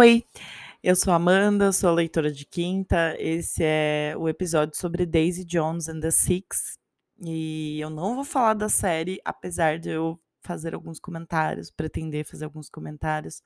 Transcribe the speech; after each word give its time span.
Oi, 0.00 0.22
eu 0.80 0.94
sou 0.94 1.12
Amanda, 1.12 1.72
sou 1.72 1.92
leitora 1.92 2.30
de 2.30 2.46
quinta. 2.46 3.16
Esse 3.18 3.64
é 3.64 4.14
o 4.16 4.28
episódio 4.28 4.78
sobre 4.78 5.04
Daisy 5.04 5.44
Jones 5.44 5.88
and 5.88 5.98
the 5.98 6.12
Six. 6.12 6.78
E 7.20 7.80
eu 7.80 7.90
não 7.90 8.14
vou 8.14 8.22
falar 8.22 8.54
da 8.54 8.68
série, 8.68 9.20
apesar 9.24 9.76
de 9.80 9.90
eu 9.90 10.16
fazer 10.40 10.72
alguns 10.72 11.00
comentários, 11.00 11.68
pretender 11.72 12.24
fazer 12.24 12.44
alguns 12.44 12.70
comentários. 12.70 13.42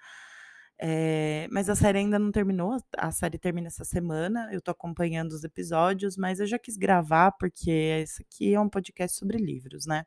É, 0.78 1.48
mas 1.50 1.70
a 1.70 1.74
série 1.74 2.00
ainda 2.00 2.18
não 2.18 2.30
terminou, 2.30 2.76
a 2.98 3.10
série 3.10 3.38
termina 3.38 3.68
essa 3.68 3.86
semana. 3.86 4.50
Eu 4.52 4.60
tô 4.60 4.72
acompanhando 4.72 5.32
os 5.32 5.44
episódios, 5.44 6.18
mas 6.18 6.38
eu 6.38 6.46
já 6.46 6.58
quis 6.58 6.76
gravar 6.76 7.32
porque 7.32 7.70
esse 7.70 8.22
aqui 8.22 8.52
é 8.52 8.60
um 8.60 8.68
podcast 8.68 9.16
sobre 9.16 9.38
livros, 9.38 9.86
né? 9.86 10.04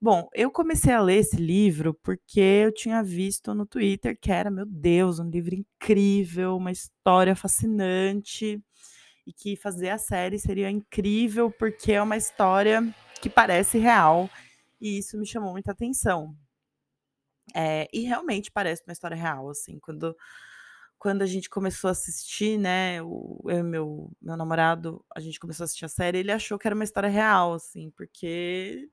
Bom, 0.00 0.28
eu 0.34 0.50
comecei 0.50 0.92
a 0.92 1.00
ler 1.00 1.20
esse 1.20 1.36
livro 1.36 1.94
porque 1.94 2.38
eu 2.38 2.72
tinha 2.72 3.02
visto 3.02 3.54
no 3.54 3.64
Twitter 3.64 4.18
que 4.20 4.30
era, 4.30 4.50
meu 4.50 4.66
Deus, 4.66 5.18
um 5.18 5.28
livro 5.30 5.54
incrível, 5.54 6.56
uma 6.56 6.70
história 6.70 7.34
fascinante 7.34 8.62
e 9.26 9.32
que 9.32 9.56
fazer 9.56 9.88
a 9.90 9.98
série 9.98 10.38
seria 10.38 10.70
incrível 10.70 11.50
porque 11.50 11.92
é 11.92 12.02
uma 12.02 12.16
história 12.16 12.82
que 13.22 13.30
parece 13.30 13.78
real 13.78 14.28
e 14.80 14.98
isso 14.98 15.18
me 15.18 15.26
chamou 15.26 15.52
muita 15.52 15.72
atenção. 15.72 16.36
É, 17.54 17.88
e 17.92 18.00
realmente 18.02 18.50
parece 18.50 18.82
uma 18.86 18.92
história 18.92 19.16
real, 19.16 19.48
assim, 19.48 19.78
quando 19.80 20.14
quando 20.98 21.22
a 21.22 21.26
gente 21.26 21.50
começou 21.50 21.88
a 21.88 21.92
assistir, 21.92 22.58
né, 22.58 23.02
o 23.02 23.40
eu 23.48 23.58
e 23.58 23.62
meu 23.62 24.10
meu 24.20 24.36
namorado, 24.36 25.04
a 25.14 25.20
gente 25.20 25.38
começou 25.38 25.64
a 25.64 25.66
assistir 25.66 25.84
a 25.84 25.88
série, 25.88 26.18
ele 26.18 26.32
achou 26.32 26.58
que 26.58 26.66
era 26.66 26.74
uma 26.74 26.84
história 26.84 27.08
real, 27.08 27.54
assim, 27.54 27.90
porque 27.96 28.88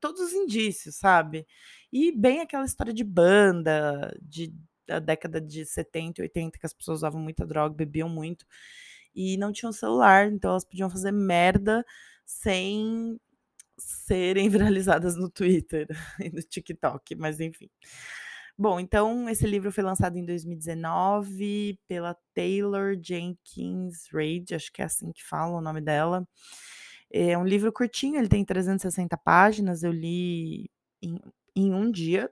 todos 0.00 0.20
os 0.20 0.32
indícios, 0.32 0.96
sabe. 0.96 1.46
E 1.92 2.12
bem 2.12 2.40
aquela 2.40 2.64
história 2.64 2.92
de 2.92 3.04
banda, 3.04 4.14
de 4.22 4.52
da 4.88 4.98
década 4.98 5.40
de 5.40 5.66
70 5.66 6.20
e 6.20 6.24
80 6.24 6.58
que 6.58 6.66
as 6.66 6.72
pessoas 6.72 6.98
usavam 7.00 7.20
muita 7.20 7.46
droga, 7.46 7.74
bebiam 7.74 8.08
muito, 8.08 8.46
e 9.14 9.36
não 9.36 9.52
tinham 9.52 9.72
celular, 9.72 10.26
então 10.32 10.50
elas 10.50 10.64
podiam 10.64 10.88
fazer 10.88 11.12
merda 11.12 11.84
sem 12.24 13.20
serem 13.78 14.48
viralizadas 14.50 15.16
no 15.16 15.30
Twitter 15.30 15.86
e 16.20 16.30
no 16.30 16.42
TikTok, 16.42 17.14
mas 17.16 17.38
enfim. 17.40 17.70
Bom, 18.56 18.80
então 18.80 19.28
esse 19.28 19.46
livro 19.46 19.70
foi 19.70 19.84
lançado 19.84 20.16
em 20.16 20.24
2019 20.24 21.78
pela 21.86 22.16
Taylor 22.34 22.96
Jenkins 23.00 24.08
Reid, 24.12 24.54
acho 24.54 24.72
que 24.72 24.82
é 24.82 24.84
assim 24.84 25.12
que 25.12 25.24
fala 25.24 25.56
o 25.56 25.60
nome 25.60 25.80
dela. 25.80 26.26
É 27.10 27.36
um 27.38 27.44
livro 27.44 27.72
curtinho, 27.72 28.18
ele 28.18 28.28
tem 28.28 28.44
360 28.44 29.16
páginas, 29.16 29.82
eu 29.82 29.92
li 29.92 30.70
em, 31.02 31.18
em 31.56 31.72
um 31.72 31.90
dia. 31.90 32.30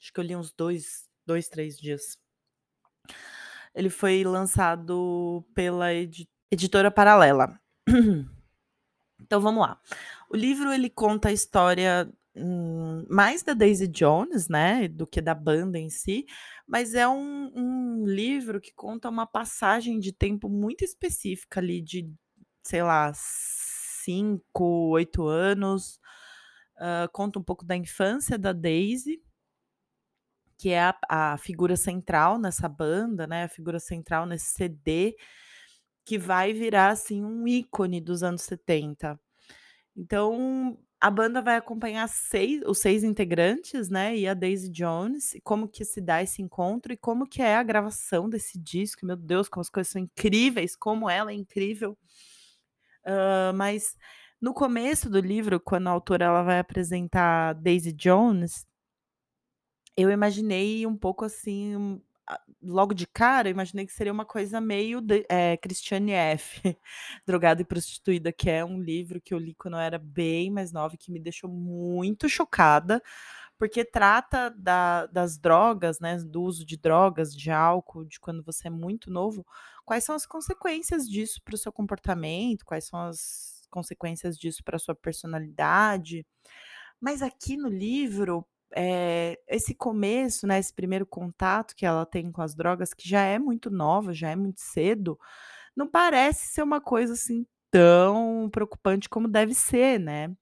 Acho 0.00 0.12
que 0.12 0.20
eu 0.20 0.24
li 0.24 0.34
uns 0.34 0.52
dois, 0.52 1.08
dois, 1.26 1.48
três 1.48 1.78
dias. 1.78 2.18
Ele 3.74 3.90
foi 3.90 4.24
lançado 4.24 5.44
pela 5.54 5.92
edi 5.94 6.28
editora 6.50 6.90
Paralela. 6.90 7.60
Então 9.20 9.40
vamos 9.40 9.60
lá. 9.60 9.80
O 10.30 10.36
livro 10.36 10.72
ele 10.72 10.88
conta 10.88 11.28
a 11.28 11.32
história 11.32 12.08
hum, 12.36 13.04
mais 13.10 13.42
da 13.42 13.52
Daisy 13.52 13.88
Jones, 13.88 14.48
né, 14.48 14.88
do 14.88 15.06
que 15.06 15.20
da 15.20 15.34
banda 15.34 15.78
em 15.78 15.90
si, 15.90 16.24
mas 16.66 16.94
é 16.94 17.06
um, 17.08 17.52
um 17.54 18.06
livro 18.06 18.60
que 18.60 18.72
conta 18.72 19.08
uma 19.08 19.26
passagem 19.26 19.98
de 19.98 20.12
tempo 20.12 20.48
muito 20.48 20.84
específica 20.84 21.60
ali 21.60 21.82
de, 21.82 22.08
sei 22.62 22.82
lá, 22.82 23.12
5, 24.08 24.64
8 24.90 25.26
anos. 25.26 26.00
Uh, 26.76 27.10
conta 27.12 27.38
um 27.38 27.42
pouco 27.42 27.64
da 27.64 27.76
infância 27.76 28.38
da 28.38 28.54
Daisy, 28.54 29.20
que 30.56 30.70
é 30.70 30.80
a, 30.80 30.94
a, 31.08 31.36
figura 31.36 31.76
central 31.76 32.38
nessa 32.38 32.68
banda, 32.68 33.26
né? 33.26 33.44
A 33.44 33.48
figura 33.48 33.78
central 33.78 34.24
nesse 34.24 34.52
CD, 34.52 35.14
que 36.06 36.18
vai 36.18 36.54
virar 36.54 36.90
assim 36.90 37.22
um 37.22 37.46
ícone 37.46 38.00
dos 38.00 38.22
anos 38.22 38.42
70. 38.42 39.20
Então, 39.94 40.78
a 40.98 41.10
banda 41.10 41.42
vai 41.42 41.56
acompanhar 41.56 42.08
seis, 42.08 42.62
os 42.64 42.78
seis 42.78 43.04
integrantes, 43.04 43.90
né? 43.90 44.16
E 44.16 44.26
a 44.26 44.32
Daisy 44.32 44.70
Jones, 44.70 45.34
e 45.34 45.40
como 45.42 45.68
que 45.68 45.84
se 45.84 46.00
dá 46.00 46.22
esse 46.22 46.40
encontro 46.40 46.94
e 46.94 46.96
como 46.96 47.28
que 47.28 47.42
é 47.42 47.56
a 47.56 47.62
gravação 47.62 48.28
desse 48.28 48.58
disco. 48.58 49.04
Meu 49.04 49.16
Deus, 49.16 49.50
como 49.50 49.60
as 49.60 49.68
coisas 49.68 49.92
são 49.92 50.00
incríveis, 50.00 50.74
como 50.74 51.10
ela 51.10 51.30
é 51.30 51.34
incrível. 51.34 51.98
Uh, 53.06 53.54
mas 53.54 53.96
no 54.40 54.54
começo 54.54 55.10
do 55.10 55.20
livro, 55.20 55.58
quando 55.58 55.88
a 55.88 55.90
autora 55.90 56.26
ela 56.26 56.42
vai 56.42 56.58
apresentar 56.58 57.54
Daisy 57.54 57.92
Jones, 57.92 58.66
eu 59.96 60.10
imaginei 60.10 60.86
um 60.86 60.96
pouco 60.96 61.24
assim, 61.24 62.00
logo 62.62 62.94
de 62.94 63.06
cara, 63.06 63.48
eu 63.48 63.52
imaginei 63.52 63.86
que 63.86 63.92
seria 63.92 64.12
uma 64.12 64.24
coisa 64.24 64.60
meio 64.60 65.00
de, 65.00 65.24
é, 65.28 65.56
Christiane 65.56 66.12
F., 66.12 66.60
Drogada 67.26 67.62
e 67.62 67.64
Prostituída, 67.64 68.32
que 68.32 68.50
é 68.50 68.64
um 68.64 68.80
livro 68.80 69.20
que 69.20 69.34
eu 69.34 69.38
li 69.38 69.54
quando 69.54 69.74
eu 69.74 69.80
era 69.80 69.98
bem 69.98 70.50
mais 70.50 70.72
nova 70.72 70.96
que 70.96 71.10
me 71.10 71.18
deixou 71.18 71.50
muito 71.50 72.28
chocada, 72.28 73.02
porque 73.58 73.84
trata 73.84 74.50
da, 74.50 75.06
das 75.06 75.36
drogas, 75.36 75.98
né, 75.98 76.16
do 76.18 76.42
uso 76.42 76.64
de 76.64 76.76
drogas, 76.76 77.34
de 77.34 77.50
álcool, 77.50 78.04
de 78.04 78.20
quando 78.20 78.42
você 78.42 78.68
é 78.68 78.70
muito 78.70 79.10
novo, 79.10 79.44
quais 79.84 80.04
são 80.04 80.14
as 80.14 80.24
consequências 80.24 81.08
disso 81.08 81.40
para 81.44 81.54
o 81.54 81.58
seu 81.58 81.72
comportamento, 81.72 82.64
quais 82.64 82.84
são 82.86 83.00
as 83.00 83.66
consequências 83.70 84.38
disso 84.38 84.62
para 84.64 84.76
a 84.76 84.78
sua 84.78 84.94
personalidade. 84.94 86.24
Mas 87.00 87.20
aqui 87.20 87.56
no 87.56 87.68
livro, 87.68 88.46
é, 88.74 89.38
esse 89.48 89.74
começo, 89.74 90.46
né, 90.46 90.58
esse 90.58 90.72
primeiro 90.72 91.06
contato 91.06 91.74
que 91.74 91.86
ela 91.86 92.06
tem 92.06 92.30
com 92.30 92.42
as 92.42 92.54
drogas, 92.54 92.94
que 92.94 93.08
já 93.08 93.22
é 93.22 93.38
muito 93.38 93.70
nova, 93.70 94.12
já 94.14 94.30
é 94.30 94.36
muito 94.36 94.60
cedo, 94.60 95.18
não 95.76 95.88
parece 95.88 96.48
ser 96.48 96.62
uma 96.62 96.80
coisa 96.80 97.14
assim 97.14 97.46
tão 97.70 98.48
preocupante 98.50 99.08
como 99.08 99.28
deve 99.28 99.54
ser, 99.54 99.98
né? 100.00 100.34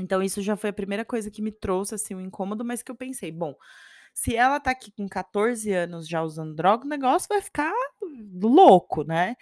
Então 0.00 0.22
isso 0.22 0.42
já 0.42 0.56
foi 0.56 0.70
a 0.70 0.72
primeira 0.72 1.04
coisa 1.04 1.30
que 1.30 1.42
me 1.42 1.52
trouxe, 1.52 1.94
assim, 1.94 2.14
um 2.14 2.20
incômodo, 2.22 2.64
mas 2.64 2.82
que 2.82 2.90
eu 2.92 2.96
pensei: 2.96 3.32
"Bom, 3.32 3.54
se 4.14 4.36
ela 4.36 4.60
tá 4.60 4.70
aqui 4.72 4.92
com 4.92 5.08
14 5.08 5.72
anos 5.72 6.08
já 6.08 6.22
usando 6.22 6.54
droga, 6.54 6.84
o 6.86 6.88
negócio 6.88 7.28
vai 7.30 7.42
ficar 7.42 7.72
louco, 8.42 9.04
né". 9.04 9.36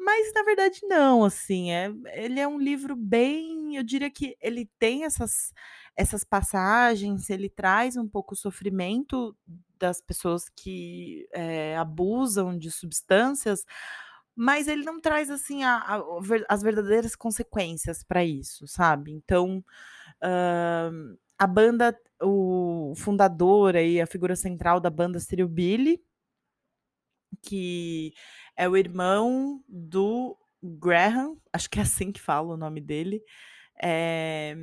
Mas 0.00 0.32
na 0.34 0.42
verdade 0.44 0.80
não, 0.84 1.24
assim, 1.24 1.72
é 1.72 1.90
ele 2.14 2.40
é 2.40 2.48
um 2.48 2.58
livro 2.58 2.96
bem 2.96 3.76
eu 3.76 3.82
diria 3.84 4.10
que 4.10 4.36
ele 4.40 4.70
tem 4.78 5.04
essas 5.04 5.52
essas 5.96 6.24
passagens, 6.24 7.30
ele 7.30 7.48
traz 7.50 7.96
um 7.96 8.08
pouco 8.08 8.34
o 8.34 8.36
sofrimento 8.36 9.36
das 9.78 10.00
pessoas 10.00 10.48
que, 10.50 11.28
eh, 11.32 11.76
abusam 11.76 12.56
de 12.58 12.70
substâncias, 12.70 13.64
mas 14.36 14.68
ele 14.68 14.84
não 14.84 15.00
traz, 15.00 15.30
assim, 15.30 15.64
a 15.64 15.76
a 15.78 16.02
as 16.48 16.62
verdadeiras 16.62 17.16
consequências 17.16 18.02
para 18.04 18.24
isso, 18.24 18.66
sabe. 18.68 19.12
Então, 19.12 19.64
hã, 20.22 21.16
a 21.38 21.46
banda 21.46 21.96
o 22.22 22.94
fundador 22.96 23.76
aí, 23.76 24.00
a 24.00 24.06
figura 24.06 24.36
central 24.36 24.80
da 24.80 24.90
banda 24.90 25.20
seria 25.20 25.44
o 25.46 25.48
Billy 25.48 26.00
que 27.42 28.12
é 28.56 28.68
o 28.68 28.76
irmão 28.76 29.62
do 29.68 30.36
Graham, 30.62 31.36
acho 31.52 31.70
que 31.70 31.78
é 31.78 31.82
assim 31.82 32.10
que 32.12 32.20
fala 32.20 32.54
o 32.54 32.56
nome 32.56 32.80
dele. 32.80 33.22
Eh, 33.82 34.56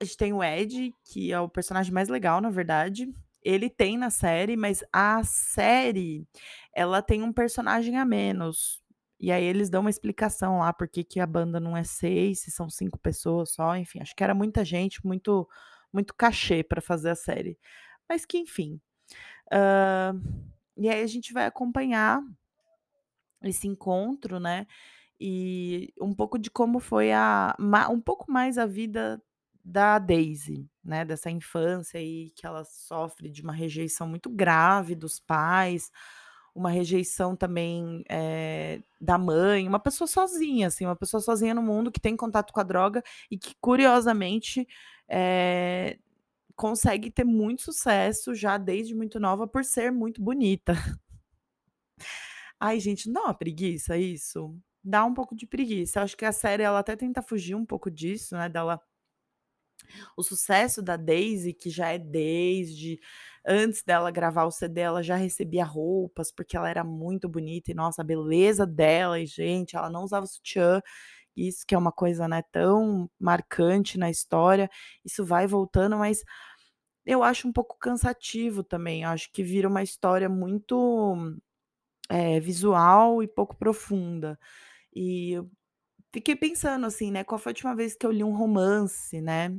a 0.00 0.04
gente 0.04 0.16
tem 0.16 0.32
o 0.32 0.42
Ed, 0.44 0.92
que 1.04 1.32
é 1.32 1.40
o 1.40 1.48
personagem 1.48 1.92
mais 1.92 2.08
legal, 2.08 2.40
na 2.40 2.50
verdade. 2.50 3.08
Ele 3.42 3.70
tem 3.70 3.98
na 3.98 4.10
série, 4.10 4.56
mas 4.56 4.84
a 4.92 5.22
série, 5.24 6.26
ela 6.74 7.02
tem 7.02 7.22
um 7.22 7.32
personagem 7.32 7.98
a 7.98 8.04
menos. 8.04 8.82
E 9.20 9.32
aí 9.32 9.44
eles 9.44 9.68
dão 9.70 9.80
uma 9.82 9.90
explicação 9.90 10.58
lá 10.60 10.72
por 10.72 10.88
que 10.88 11.04
que 11.04 11.20
a 11.20 11.26
banda 11.26 11.58
não 11.60 11.76
é 11.76 11.84
6, 11.84 12.40
se 12.40 12.50
são 12.52 12.70
5 12.70 12.98
pessoas 12.98 13.50
só, 13.52 13.76
enfim, 13.76 14.00
acho 14.00 14.14
que 14.16 14.24
era 14.24 14.34
muita 14.34 14.64
gente, 14.64 15.04
muito 15.06 15.48
muito 15.92 16.14
cachê 16.14 16.62
para 16.62 16.80
fazer 16.82 17.10
a 17.10 17.14
série. 17.16 17.58
Mas 18.08 18.24
que 18.26 18.38
enfim. 18.38 18.80
Hã, 19.52 20.14
e 20.78 20.88
aí 20.90 21.02
a 21.02 21.06
gente 21.08 21.32
vai 21.34 21.46
acompanhar 21.46 22.22
esse 23.42 23.68
encontro, 23.68 24.40
né, 24.40 24.66
e 25.20 25.92
um 26.00 26.14
pouco 26.14 26.38
de 26.38 26.50
como 26.50 26.80
foi 26.80 27.12
a 27.12 27.56
um 27.90 28.00
pouco 28.00 28.30
mais 28.30 28.58
a 28.58 28.66
vida 28.66 29.22
da 29.64 29.98
Daisy, 29.98 30.68
né, 30.84 31.04
dessa 31.04 31.30
infância 31.30 32.00
aí 32.00 32.30
que 32.36 32.46
ela 32.46 32.64
sofre 32.64 33.28
de 33.30 33.42
uma 33.42 33.52
rejeição 33.52 34.08
muito 34.08 34.30
grave 34.30 34.94
dos 34.94 35.20
pais, 35.20 35.90
uma 36.58 36.70
rejeição 36.70 37.36
também, 37.36 38.04
eh, 38.08 38.80
da 39.00 39.18
mãe, 39.18 39.66
uma 39.68 39.78
pessoa 39.80 40.08
sozinha, 40.08 40.68
assim, 40.68 40.84
uma 40.86 40.96
pessoa 40.96 41.20
sozinha 41.20 41.54
no 41.54 41.62
mundo 41.62 41.90
que 41.92 42.00
tem 42.00 42.16
contato 42.16 42.52
com 42.52 42.60
a 42.60 42.64
droga 42.64 43.02
e 43.30 43.38
que 43.38 43.54
curiosamente, 43.60 44.66
eh, 45.08 45.98
consegue 46.56 47.10
ter 47.10 47.24
muito 47.24 47.62
sucesso 47.62 48.34
já 48.34 48.58
desde 48.58 48.94
muito 48.94 49.20
nova 49.20 49.46
por 49.48 49.64
ser 49.64 49.92
muito 49.92 50.22
bonita. 50.22 50.74
Ai 52.60 52.80
gente, 52.80 53.06
não 53.06 53.14
dá 53.14 53.22
uma 53.28 53.34
preguiça 53.34 53.96
isso? 53.96 54.56
Dá 54.82 55.04
um 55.04 55.14
pouco 55.14 55.34
de 55.36 55.46
preguiça. 55.46 56.02
Acho 56.02 56.16
que 56.16 56.24
a 56.24 56.32
série 56.32 56.62
ela 56.62 56.78
até 56.80 56.96
tenta 56.96 57.22
fugir 57.22 57.54
um 57.54 57.64
pouco 57.66 57.90
disso, 57.90 58.36
né, 58.36 58.48
dela 58.48 58.80
O 60.16 60.22
sucesso 60.22 60.82
da 60.82 60.96
Daisy, 60.96 61.52
que 61.52 61.70
já 61.70 61.90
é 61.92 61.98
desde 61.98 63.00
antes 63.48 63.82
dela 63.84 64.10
gravar 64.12 64.44
o 64.46 64.52
CD, 64.52 64.82
ela 64.82 65.02
já 65.02 65.16
recebia 65.16 65.64
roupas, 65.64 66.32
porque 66.32 66.56
ela 66.56 66.70
era 66.70 66.84
muito 66.84 67.28
bonita 67.28 67.70
e, 67.72 67.74
nossa, 67.74 68.02
a 68.02 68.06
beleza 68.06 68.66
dela 68.66 69.20
e, 69.20 69.26
gente, 69.26 69.76
ela 69.76 69.90
não 69.90 70.04
usava 70.04 70.26
sutiã, 70.26 70.82
isso 71.36 71.64
que 71.66 71.74
é 71.74 71.78
uma 71.78 71.92
coisa, 71.92 72.28
né, 72.28 72.42
tão 72.52 73.10
marcante 73.20 73.98
na 73.98 74.10
história, 74.10 74.70
isso 75.04 75.24
vai 75.24 75.46
voltando, 75.48 75.98
mas 75.98 76.22
eu 77.06 77.22
acho 77.22 77.48
um 77.48 77.52
pouco 77.52 77.78
cansativo 77.78 78.62
também, 78.64 79.04
acho 79.04 79.30
que 79.32 79.42
vira 79.42 79.68
uma 79.68 79.82
história 79.82 80.28
muito, 80.28 81.16
eh, 82.10 82.40
visual 82.40 83.22
e 83.22 83.28
pouco 83.28 83.56
profunda. 83.56 84.38
E 84.94 85.32
eu 85.32 85.50
fiquei 86.12 86.36
pensando 86.36 86.86
assim, 86.86 87.10
né, 87.12 87.24
qual 87.24 87.38
foi 87.38 87.50
a 87.52 87.54
última 87.54 87.76
vez 87.76 87.96
que 87.96 88.06
eu 88.06 88.12
li 88.12 88.24
um 88.24 88.36
romance, 88.36 89.20
né? 89.22 89.56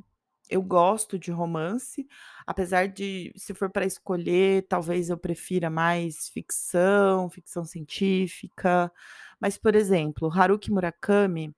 Eu 0.50 0.62
gosto 0.64 1.20
de 1.20 1.32
romance, 1.32 2.08
apesar 2.46 2.88
de 2.88 3.32
se 3.36 3.54
for 3.54 3.70
para 3.70 3.86
escolher, 3.86 4.66
talvez 4.68 5.10
eu 5.10 5.18
prefira 5.18 5.70
mais 5.70 6.30
ficção, 6.30 7.30
ficção 7.30 7.64
científica. 7.64 8.92
Mas, 9.40 9.58
por 9.58 9.76
exemplo, 9.76 10.32
Haruki 10.32 10.72
Murakami 10.72 11.54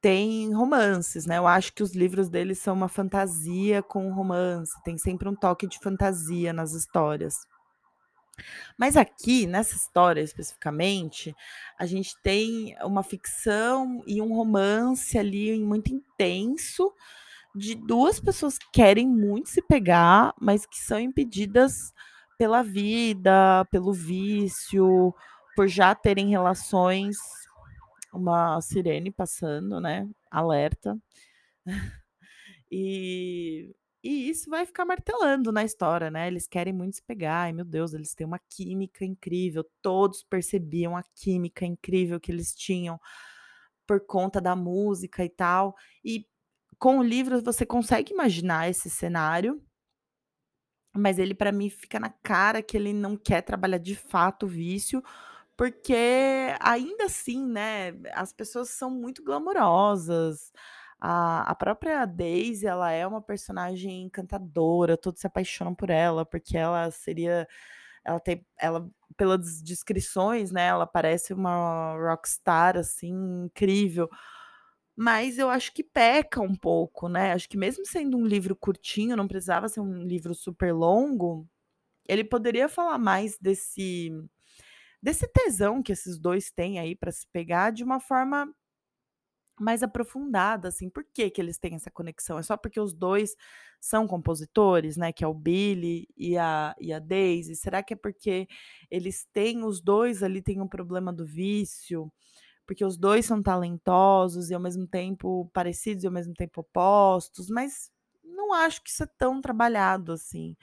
tem 0.00 0.54
romances, 0.54 1.26
né, 1.26 1.38
eu 1.38 1.46
acho 1.46 1.72
que 1.72 1.82
os 1.82 1.94
livros 1.94 2.28
dele 2.28 2.54
são 2.54 2.74
uma 2.74 2.88
fantasia 2.88 3.82
com 3.82 4.12
romance, 4.12 4.72
tem 4.84 4.96
sempre 4.98 5.28
um 5.28 5.34
toque 5.34 5.66
de 5.66 5.78
fantasia 5.80 6.52
nas 6.52 6.72
histórias. 6.74 7.34
Mas 8.78 8.96
aqui, 8.96 9.46
nessa 9.46 9.74
história 9.74 10.20
especificamente, 10.20 11.34
a 11.78 11.86
gente 11.86 12.14
tem 12.22 12.76
uma 12.82 13.02
ficção 13.02 14.02
e 14.06 14.20
um 14.20 14.34
romance 14.34 15.18
ali 15.18 15.58
muito 15.58 15.92
intenso, 15.92 16.92
de 17.56 17.74
2 17.74 18.20
pessoas 18.20 18.58
que 18.58 18.66
querem 18.72 19.08
muito 19.08 19.48
se 19.50 19.62
pegar, 19.62 20.34
mas 20.40 20.66
que 20.66 20.78
são 20.78 21.00
impedidas 21.00 21.92
pela 22.38 22.62
vida, 22.62 23.64
pelo 23.70 23.92
vício, 23.92 25.14
por 25.56 25.68
já 25.68 25.94
terem 25.94 26.28
relações 26.30 27.16
uma 28.12 28.60
sirene 28.62 29.10
passando, 29.12 29.80
né, 29.80 30.08
alerta. 30.30 30.98
E 32.70 33.74
e 34.04 34.30
isso 34.30 34.48
vai 34.50 34.64
ficar 34.64 34.84
martelando 34.84 35.50
na 35.52 35.64
história, 35.64 36.10
né, 36.12 36.28
eles 36.28 36.46
querem 36.46 36.72
muito 36.72 36.96
se 36.96 37.02
pegar, 37.02 37.42
ai 37.44 37.52
meu 37.52 37.64
Deus, 37.64 37.92
eles 37.92 38.14
têm 38.14 38.26
uma 38.26 38.38
química 38.38 39.04
incrível, 39.04 39.64
todos 39.82 40.22
percebiam 40.24 40.96
a 40.96 41.02
química 41.14 41.66
incrível 41.66 42.20
que 42.20 42.30
eles 42.32 42.54
tinham, 42.54 43.00
por 43.86 44.00
conta 44.06 44.40
da 44.40 44.56
música 44.56 45.24
e 45.24 45.28
tal. 45.30 45.74
E 46.04 46.26
com 46.78 46.98
o 46.98 47.02
livro 47.02 47.40
você 47.42 47.66
consegue 47.66 48.12
imaginar 48.12 48.68
esse 48.68 48.90
cenário 48.90 49.60
mas 50.94 51.18
ele 51.18 51.34
para 51.34 51.52
mim 51.52 51.68
fica 51.70 52.00
na 52.00 52.10
cara 52.22 52.62
que 52.62 52.76
ele 52.76 52.92
não 52.92 53.16
quer 53.16 53.42
trabalhar 53.42 53.78
de 53.78 53.94
fato 53.94 54.46
o 54.46 54.48
vício, 54.48 55.02
porque 55.56 55.94
ainda 56.60 57.04
assim, 57.06 57.44
né, 57.46 57.92
as 58.14 58.32
pessoas 58.32 58.70
são 58.70 58.90
muito 58.90 59.22
glamourosas. 59.24 60.52
A 61.00 61.50
a 61.52 61.54
própria 61.54 62.06
Daisy, 62.06 62.66
ela 62.66 62.90
é 62.92 63.06
uma 63.06 63.20
personagem 63.22 64.04
encantadora, 64.04 64.96
todos 64.96 65.20
se 65.20 65.26
apaixonam 65.26 65.74
por 65.74 65.90
ela, 65.90 66.24
porque 66.26 66.56
ela 66.58 66.90
seria 66.90 67.46
ela 68.04 68.20
tem 68.20 68.46
ela 68.58 68.88
pelas 69.16 69.62
descrições, 69.62 70.52
né, 70.52 70.66
ela 70.68 70.86
parece 70.86 71.32
uma 71.34 71.94
rockstar, 71.98 72.76
assim, 72.78 73.12
incrível. 73.46 74.08
Mas 74.98 75.36
eu 75.38 75.50
acho 75.50 75.72
que 75.74 75.84
peca 75.84 76.40
um 76.40 76.54
pouco, 76.54 77.06
né, 77.08 77.32
acho 77.32 77.48
que 77.50 77.56
mesmo 77.58 77.84
sendo 77.84 78.16
um 78.16 78.24
livro 78.26 78.56
curtinho, 78.56 79.14
não 79.14 79.28
precisava 79.28 79.68
ser 79.68 79.80
um 79.80 80.02
livro 80.02 80.34
super 80.34 80.72
longo, 80.72 81.46
ele 82.08 82.24
poderia 82.24 82.68
falar 82.68 82.98
mais 82.98 83.38
desse 83.38 84.10
desse 85.02 85.28
tesão 85.28 85.82
que 85.82 85.92
esses 85.92 86.18
2 86.18 86.50
têm 86.52 86.78
aí 86.80 86.96
para 86.96 87.12
se 87.12 87.26
pegar 87.32 87.70
de 87.72 87.84
uma 87.84 88.00
forma 88.00 88.52
mais 89.58 89.82
aprofundada, 89.82 90.68
assim. 90.68 90.90
Por 90.90 91.04
que 91.14 91.30
que 91.30 91.40
eles 91.40 91.58
têm 91.58 91.74
essa 91.74 91.90
conexão? 91.90 92.38
É 92.38 92.42
só 92.42 92.56
porque 92.56 92.78
os 92.80 92.92
2 92.92 93.34
são 93.80 94.06
compositores, 94.06 94.96
né, 94.96 95.12
que 95.12 95.24
é 95.24 95.26
o 95.28 95.32
Billy 95.34 96.06
e 96.16 96.36
a 96.36 96.74
e 96.80 96.92
a 96.92 96.98
Daisy? 96.98 97.56
Será 97.56 97.82
que 97.82 97.94
é 97.94 97.96
porque 97.96 98.46
eles 98.90 99.26
têm 99.32 99.64
os 99.64 99.80
2 99.80 100.22
ali 100.22 100.42
têm 100.42 100.60
um 100.60 100.68
problema 100.68 101.12
do 101.12 101.24
vício? 101.24 102.12
Porque 102.66 102.84
os 102.84 102.96
2 102.98 103.26
são 103.26 103.42
talentosos 103.42 104.50
e 104.50 104.54
ao 104.54 104.60
mesmo 104.60 104.86
tempo 104.86 105.50
parecidos 105.54 106.04
e 106.04 106.06
ao 106.06 106.12
mesmo 106.12 106.34
tempo 106.34 106.60
opostos? 106.62 107.48
Mas 107.50 107.90
não 108.24 108.52
acho 108.54 108.82
que 108.82 108.90
isso 108.90 109.02
é 109.04 109.06
tão 109.18 109.40
trabalhado 109.40 110.12
assim. 110.12 110.56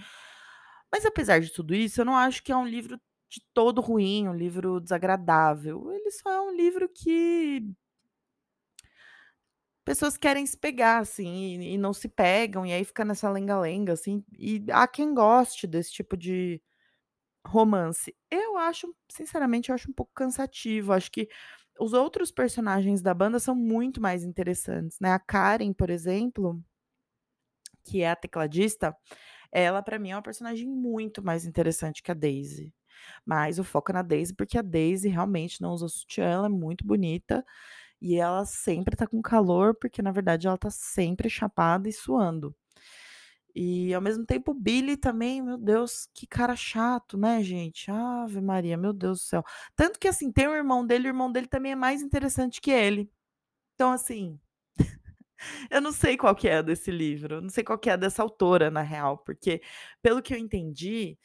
Mas 0.91 1.05
apesar 1.05 1.39
de 1.41 1.51
tudo 1.51 1.73
isso, 1.75 2.01
eu 2.01 2.05
não 2.05 2.15
acho 2.17 2.43
que 2.43 2.51
é 2.51 2.57
um 2.57 2.67
livro 2.67 2.99
de 3.29 3.41
todo 3.53 3.81
ruim, 3.81 4.27
um 4.29 4.35
livro 4.35 4.79
desagradável, 4.79 5.91
ele 5.91 6.11
só 6.11 6.31
é 6.31 6.41
um 6.41 6.55
livro 6.55 6.87
que 6.89 7.63
pessoas 9.85 10.15
querem 10.17 10.45
se 10.45 10.57
pegar, 10.57 10.99
assim, 10.99 11.59
e 11.59 11.73
e 11.73 11.77
não 11.77 11.93
se 11.93 12.07
pegam, 12.07 12.65
e 12.65 12.71
aí 12.71 12.83
fica 12.85 13.03
nessa 13.03 13.29
lenga-lenga, 13.29 13.93
assim, 13.93 14.23
e 14.37 14.63
há 14.71 14.87
quem 14.87 15.13
goste 15.13 15.67
desse 15.67 15.91
tipo 15.91 16.15
de 16.15 16.61
romance. 17.47 18.15
Eu 18.31 18.57
acho, 18.57 18.95
sinceramente, 19.11 19.69
eu 19.69 19.75
acho 19.75 19.91
um 19.91 19.93
pouco 19.93 20.11
cansativo, 20.15 20.93
acho 20.93 21.11
que 21.11 21.29
os 21.79 21.93
outros 21.93 22.31
personagens 22.31 23.01
da 23.01 23.13
banda 23.13 23.39
são 23.39 23.55
muito 23.55 24.01
mais 24.01 24.23
interessantes, 24.23 24.99
né, 25.01 25.11
a 25.11 25.19
Karen, 25.19 25.73
por 25.73 25.89
exemplo 25.89 26.63
que 27.83 28.01
é 28.01 28.09
a 28.09 28.15
tecladista, 28.15 28.95
ela 29.51 29.81
para 29.81 29.99
mim 29.99 30.11
é 30.11 30.15
uma 30.15 30.21
personagem 30.21 30.67
muito 30.67 31.23
mais 31.23 31.45
interessante 31.45 32.01
que 32.03 32.11
a 32.11 32.15
Daisy. 32.15 32.73
Mas 33.25 33.59
o 33.59 33.63
foco 33.63 33.93
na 33.93 34.01
Daisy, 34.01 34.33
porque 34.35 34.57
a 34.57 34.61
Daisy 34.61 35.09
realmente 35.09 35.61
não 35.61 35.71
usa 35.73 35.87
sutiã, 35.89 36.25
ela 36.25 36.47
é 36.47 36.49
muito 36.49 36.85
bonita, 36.85 37.45
e 38.01 38.15
ela 38.17 38.45
sempre 38.45 38.95
tá 38.97 39.07
com 39.07 39.21
calor, 39.21 39.75
porque 39.75 40.01
na 40.01 40.11
verdade 40.11 40.47
ela 40.47 40.57
tá 40.57 40.69
sempre 40.71 41.29
chapada 41.29 41.89
e 41.89 41.93
suando. 41.93 42.55
E 43.55 43.93
ao 43.93 44.01
mesmo 44.01 44.25
tempo 44.25 44.51
o 44.51 44.53
Billy 44.55 44.97
também, 44.97 45.41
meu 45.41 45.57
Deus, 45.57 46.07
que 46.13 46.25
cara 46.25 46.55
chato, 46.55 47.17
né, 47.17 47.43
gente. 47.43 47.89
Ave 47.91 48.41
Maria, 48.41 48.75
meu 48.77 48.93
Deus 48.93 49.19
do 49.19 49.25
céu. 49.25 49.43
Tanto 49.75 49.99
que 49.99 50.07
assim, 50.07 50.31
tem 50.31 50.47
o 50.47 50.55
irmão 50.55 50.85
dele, 50.85 51.07
o 51.07 51.11
irmão 51.11 51.31
dele 51.31 51.47
também 51.47 51.73
é 51.73 51.75
mais 51.75 52.01
interessante 52.01 52.59
que 52.61 52.71
ele. 52.71 53.11
Então 53.75 53.91
assim, 53.91 54.39
eu 55.71 55.81
não 55.81 55.91
sei 55.91 56.17
qual 56.17 56.35
que 56.35 56.47
é 56.49 56.63
desse 56.63 56.91
livro, 56.91 57.41
não 57.41 57.49
sei 57.49 57.63
qual 57.63 57.77
que 57.79 57.89
é 57.89 57.97
dessa 57.97 58.23
autora 58.23 58.71
na 58.71 58.81
real, 58.81 59.17
porque 59.19 59.61
pelo 60.01 60.21
que 60.21 60.33
eu 60.33 60.37
entendi, 60.37 61.17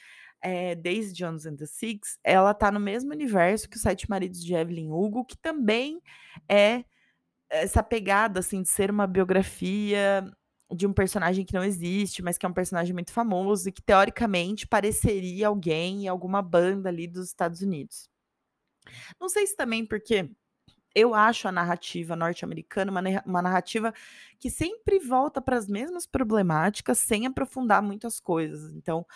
eh, 0.43 0.75
Daisy 0.77 1.13
Jones 1.15 1.47
and 1.47 1.57
the 1.57 1.67
Six, 1.67 2.19
ela 2.25 2.55
tá 2.55 2.71
no 2.71 2.81
mesmo 2.81 3.13
universo 3.13 3.69
que 3.69 3.77
Os 3.77 3.83
Sete 3.83 4.09
Maridos 4.11 4.45
de 4.45 4.55
Evelyn 4.55 4.91
Hugo, 4.91 5.25
que 5.25 5.37
também 5.39 6.01
é 6.49 6.85
essa 7.51 7.83
pegada, 7.83 8.41
assim, 8.41 8.63
de 8.63 8.69
ser 8.69 8.91
uma 8.91 9.07
biografia 9.07 10.25
de 10.75 10.87
um 10.87 10.93
personagem 10.93 11.45
que 11.45 11.55
não 11.55 11.65
existe, 11.65 12.23
mas 12.23 12.37
que 12.39 12.47
é 12.47 12.49
um 12.49 12.53
personagem 12.53 12.93
muito 12.93 13.13
famoso 13.13 13.69
e 13.69 13.73
que 13.73 13.83
teoricamente 13.83 14.67
pareceria 14.67 15.49
alguém 15.49 16.07
alguma 16.09 16.43
banda 16.43 16.89
ali 16.89 17.07
dos 17.07 17.27
Estados 17.29 17.63
Unidos. 17.63 18.09
Não 19.21 19.29
sei 19.29 19.47
se 19.47 19.57
também 19.57 19.85
porque 19.85 20.31
eu 20.95 21.15
acho 21.15 21.49
a 21.49 21.53
narrativa 21.53 22.17
norte-americana 22.17 22.91
uma 22.91 23.03
uma 23.27 23.43
narrativa 23.43 23.95
que 24.41 24.51
sempre 24.51 24.99
volta 24.99 25.41
para 25.41 25.57
as 25.57 25.69
mesmas 25.69 26.07
problemáticas, 26.07 26.99
sem 26.99 27.27
aprofundar 27.27 27.83
muito 27.83 28.07
as 28.07 28.21
coisas. 28.21 28.73
Então, 28.75 29.07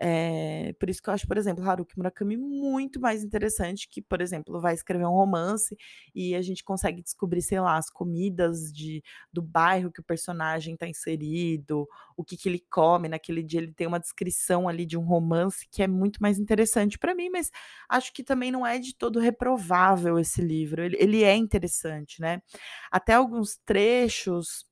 eh, 0.00 0.74
por 0.80 0.88
isso 0.90 1.02
que 1.02 1.10
eu 1.10 1.14
acho, 1.14 1.26
por 1.26 1.36
exemplo, 1.36 1.68
Haruki 1.68 1.96
Murakami 1.98 2.36
muito 2.36 3.00
mais 3.00 3.22
interessante 3.24 3.88
que, 3.88 4.00
por 4.02 4.20
exemplo, 4.20 4.60
vai 4.60 4.74
escrever 4.74 5.06
um 5.06 5.10
romance 5.12 5.76
e 6.14 6.34
a 6.34 6.42
gente 6.42 6.64
consegue 6.64 7.02
descobrir, 7.02 7.42
sei 7.42 7.60
lá, 7.60 7.76
as 7.76 7.90
comidas 7.90 8.72
de 8.72 9.02
do 9.32 9.42
bairro 9.42 9.90
que 9.92 10.00
o 10.00 10.04
personagem 10.04 10.76
tá 10.76 10.86
inserido, 10.88 11.86
o 12.16 12.24
que 12.24 12.36
que 12.36 12.48
ele 12.48 12.64
come 12.70 13.08
naquele 13.08 13.42
dia, 13.42 13.60
ele 13.60 13.72
tem 13.72 13.86
uma 13.86 14.00
descrição 14.00 14.68
ali 14.68 14.86
de 14.86 14.96
um 14.98 15.02
romance 15.04 15.66
que 15.70 15.82
é 15.82 15.86
muito 15.88 16.20
mais 16.22 16.38
interessante 16.38 16.98
para 16.98 17.14
mim, 17.14 17.28
mas 17.30 17.50
acho 17.88 18.12
que 18.12 18.22
também 18.24 18.50
não 18.50 18.66
é 18.66 18.78
de 18.78 18.94
todo 18.94 19.18
reprovável 19.20 20.18
esse 20.18 20.40
livro, 20.42 20.82
ele 20.82 20.96
ele 21.00 21.22
é 21.24 21.34
interessante, 21.36 22.20
né. 22.20 22.42
Até 22.90 23.14
alguns 23.14 23.56
trechos 23.64 24.64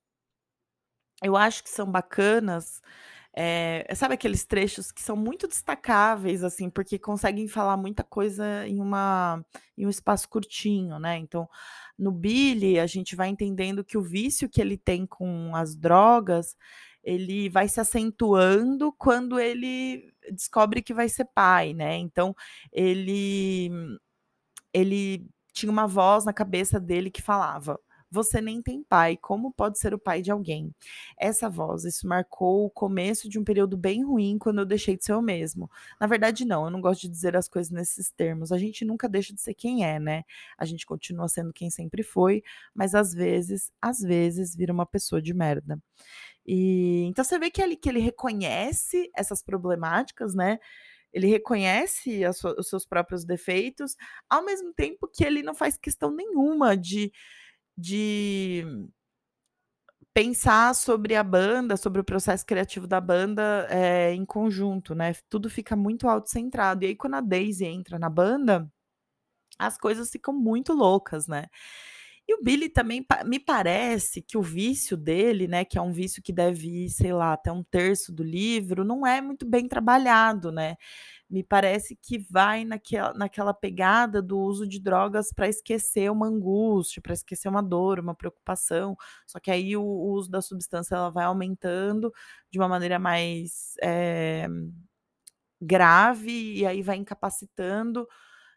eu 1.22 1.36
acho 1.36 1.62
que 1.64 1.70
são 1.70 1.90
bacanas, 1.90 2.80
eh, 3.40 3.94
sabe 3.94 4.14
aqueles 4.14 4.44
trechos 4.44 4.90
que 4.92 5.00
são 5.02 5.16
muito 5.16 5.46
destacáveis, 5.48 6.42
assim, 6.44 6.68
porque 6.70 6.98
conseguem 6.98 7.46
falar 7.48 7.76
muita 7.76 8.02
coisa 8.04 8.66
em 8.66 8.80
uma 8.80 9.44
em 9.76 9.86
um 9.86 9.90
espaço 9.90 10.28
curtinho, 10.28 10.98
né. 10.98 11.16
Então, 11.18 11.48
no 11.98 12.10
Billy, 12.12 12.78
a 12.80 12.86
gente 12.86 13.14
vai 13.16 13.28
entendendo 13.28 13.84
que 13.84 13.96
o 13.98 14.02
vício 14.02 14.48
que 14.48 14.60
ele 14.60 14.76
tem 14.76 15.06
com 15.06 15.54
as 15.54 15.76
drogas, 15.76 16.56
ele 17.04 17.48
vai 17.48 17.68
se 17.68 17.80
acentuando 17.80 18.92
quando 18.98 19.38
ele 19.40 20.12
descobre 20.32 20.82
que 20.82 20.92
vai 20.94 21.08
ser 21.08 21.26
pai, 21.34 21.72
né. 21.74 21.96
Então, 21.98 22.34
ele 22.72 23.70
ele 24.72 25.26
tinha 25.52 25.70
uma 25.72 25.86
voz 25.86 26.24
na 26.24 26.32
cabeça 26.32 26.78
dele 26.80 27.10
que 27.10 27.22
falava: 27.22 27.78
Você 28.10 28.40
nem 28.40 28.62
tem 28.62 28.82
pai, 28.82 29.16
como 29.16 29.52
pode 29.52 29.78
ser 29.78 29.92
o 29.92 29.98
pai 29.98 30.22
de 30.22 30.30
alguém? 30.30 30.74
Essa 31.18 31.48
voz, 31.48 31.84
isso 31.84 32.06
marcou 32.08 32.64
o 32.64 32.70
começo 32.70 33.28
de 33.28 33.38
um 33.38 33.44
período 33.44 33.76
bem 33.76 34.04
ruim 34.04 34.38
quando 34.38 34.60
eu 34.60 34.66
deixei 34.66 34.96
de 34.96 35.04
ser 35.04 35.12
eu 35.12 35.20
mesmo. 35.20 35.70
Na 36.00 36.06
verdade, 36.06 36.44
não, 36.44 36.64
eu 36.64 36.70
não 36.70 36.80
gosto 36.80 37.02
de 37.02 37.08
dizer 37.08 37.36
as 37.36 37.48
coisas 37.48 37.70
nesses 37.70 38.10
termos. 38.10 38.50
A 38.50 38.58
gente 38.58 38.84
nunca 38.84 39.08
deixa 39.08 39.34
de 39.34 39.40
ser 39.42 39.54
quem 39.54 39.84
é, 39.84 39.98
né? 40.00 40.24
A 40.56 40.64
gente 40.64 40.86
continua 40.86 41.28
sendo 41.28 41.52
quem 41.52 41.70
sempre 41.70 42.02
foi, 42.02 42.42
mas 42.74 42.94
às 42.94 43.12
vezes, 43.12 43.70
às 43.80 44.00
vezes, 44.00 44.56
vira 44.56 44.72
uma 44.72 44.86
pessoa 44.86 45.20
de 45.20 45.34
merda. 45.34 45.78
E 46.46 47.04
então 47.04 47.24
você 47.24 47.38
vê 47.38 47.50
que 47.50 47.60
ele, 47.62 47.76
que 47.76 47.88
ele 47.88 48.00
reconhece 48.00 49.10
essas 49.14 49.42
problemáticas, 49.42 50.34
né? 50.34 50.58
Ele 51.12 51.26
reconhece 51.26 52.20
sua, 52.34 52.54
os 52.58 52.68
seus 52.68 52.86
próprios 52.86 53.24
defeitos, 53.24 53.96
ao 54.28 54.44
mesmo 54.44 54.72
tempo 54.74 55.08
que 55.08 55.24
ele 55.24 55.42
não 55.42 55.54
faz 55.54 55.76
questão 55.76 56.10
nenhuma 56.10 56.76
de, 56.76 57.12
de 57.78 58.64
pensar 60.12 60.74
sobre 60.74 61.14
a 61.14 61.22
banda, 61.22 61.76
sobre 61.76 62.00
o 62.00 62.04
processo 62.04 62.44
criativo 62.44 62.86
da 62.88 63.00
banda 63.00 63.66
é, 63.70 64.12
em 64.12 64.24
conjunto, 64.24 64.94
né? 64.94 65.14
Tudo 65.30 65.48
fica 65.48 65.76
muito 65.76 66.08
autocentrado. 66.08 66.84
E 66.84 66.88
aí, 66.88 66.96
quando 66.96 67.14
a 67.14 67.20
Daisy 67.20 67.64
entra 67.64 67.98
na 67.98 68.10
banda, 68.10 68.68
as 69.58 69.78
coisas 69.78 70.10
ficam 70.10 70.34
muito 70.34 70.72
loucas, 70.72 71.28
né? 71.28 71.46
E 72.28 72.34
o 72.34 72.42
Billy 72.42 72.68
também 72.68 73.06
me 73.24 73.40
parece 73.40 74.20
que 74.22 74.36
o 74.36 74.42
vício 74.42 74.96
dele, 74.98 75.48
né, 75.48 75.64
que 75.64 75.78
é 75.78 75.82
um 75.82 75.92
vício 75.92 76.22
que 76.22 76.32
deve 76.32 76.84
ir, 76.84 76.90
sei 76.90 77.12
lá, 77.12 77.32
até 77.32 77.50
um 77.50 77.64
terço 77.64 78.12
do 78.12 78.22
livro, 78.22 78.84
não 78.84 79.06
é 79.06 79.20
muito 79.22 79.46
bem 79.46 79.66
trabalhado, 79.66 80.52
né? 80.52 80.76
Me 81.30 81.42
parece 81.42 81.94
que 81.96 82.18
vai 82.18 82.64
naquela, 82.64 83.12
naquela 83.14 83.52
pegada 83.52 84.22
do 84.22 84.38
uso 84.38 84.66
de 84.66 84.80
drogas 84.80 85.30
para 85.32 85.48
esquecer 85.48 86.10
uma 86.10 86.26
angústia, 86.26 87.02
para 87.02 87.12
esquecer 87.12 87.48
uma 87.48 87.62
dor, 87.62 88.00
uma 88.00 88.14
preocupação. 88.14 88.96
Só 89.26 89.38
que 89.38 89.50
aí 89.50 89.76
o, 89.76 89.82
o, 89.82 90.12
uso 90.12 90.30
da 90.30 90.40
substância 90.40 90.94
ela 90.94 91.10
vai 91.10 91.24
aumentando 91.24 92.12
de 92.50 92.58
uma 92.58 92.68
maneira 92.68 92.98
mais 92.98 93.74
é, 93.82 94.48
grave 95.60 96.54
e 96.54 96.66
aí 96.66 96.82
vai 96.82 96.96
incapacitando 96.96 98.08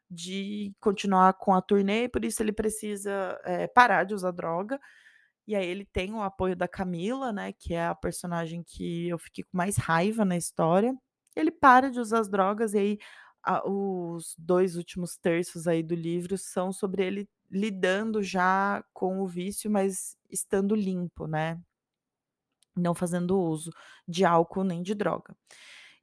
de 0.10 0.74
continuar 0.80 1.34
com 1.36 1.54
a 1.54 1.62
turnê, 1.62 2.10
por 2.10 2.26
isso 2.26 2.44
ele 2.44 2.52
precisa 2.52 3.40
é, 3.46 3.68
parar 3.68 4.04
de 4.04 4.14
usar 4.14 4.32
droga. 4.32 4.80
E 5.48 5.56
aí 5.56 5.68
ele 5.68 5.86
tem 5.86 6.14
o 6.14 6.22
apoio 6.22 6.56
da 6.56 6.68
Camila, 6.68 7.32
né, 7.34 7.54
que 7.54 7.74
é 7.74 7.88
a 7.88 7.96
personagem 7.96 8.64
que 8.64 9.10
eu 9.10 9.18
fiquei 9.18 9.44
com 9.44 9.58
mais 9.58 9.78
raiva 9.78 10.26
na 10.26 10.38
história. 10.38 10.96
Ele 11.36 11.52
para 11.52 11.90
de 11.92 12.00
usar 12.00 12.20
as 12.20 12.30
drogas 12.30 12.74
e 12.74 12.78
aí 12.78 13.00
a, 13.44 13.68
os 13.68 14.36
dois 14.38 14.76
últimos 14.76 15.18
terços 15.18 15.68
aí 15.68 15.82
do 15.84 15.96
livro 15.96 16.38
são 16.38 16.72
sobre 16.72 17.06
ele 17.06 17.30
lidando 17.50 18.22
já 18.24 18.84
com 18.94 19.20
o 19.22 19.28
vício, 19.28 19.70
mas 19.70 20.18
estando 20.30 20.76
limpo, 20.76 21.28
né? 21.28 21.60
Não 22.76 22.96
fazendo 22.96 23.38
uso 23.40 23.72
de 24.08 24.24
álcool 24.24 24.64
nem 24.64 24.82
de 24.82 24.96
droga. 24.96 25.36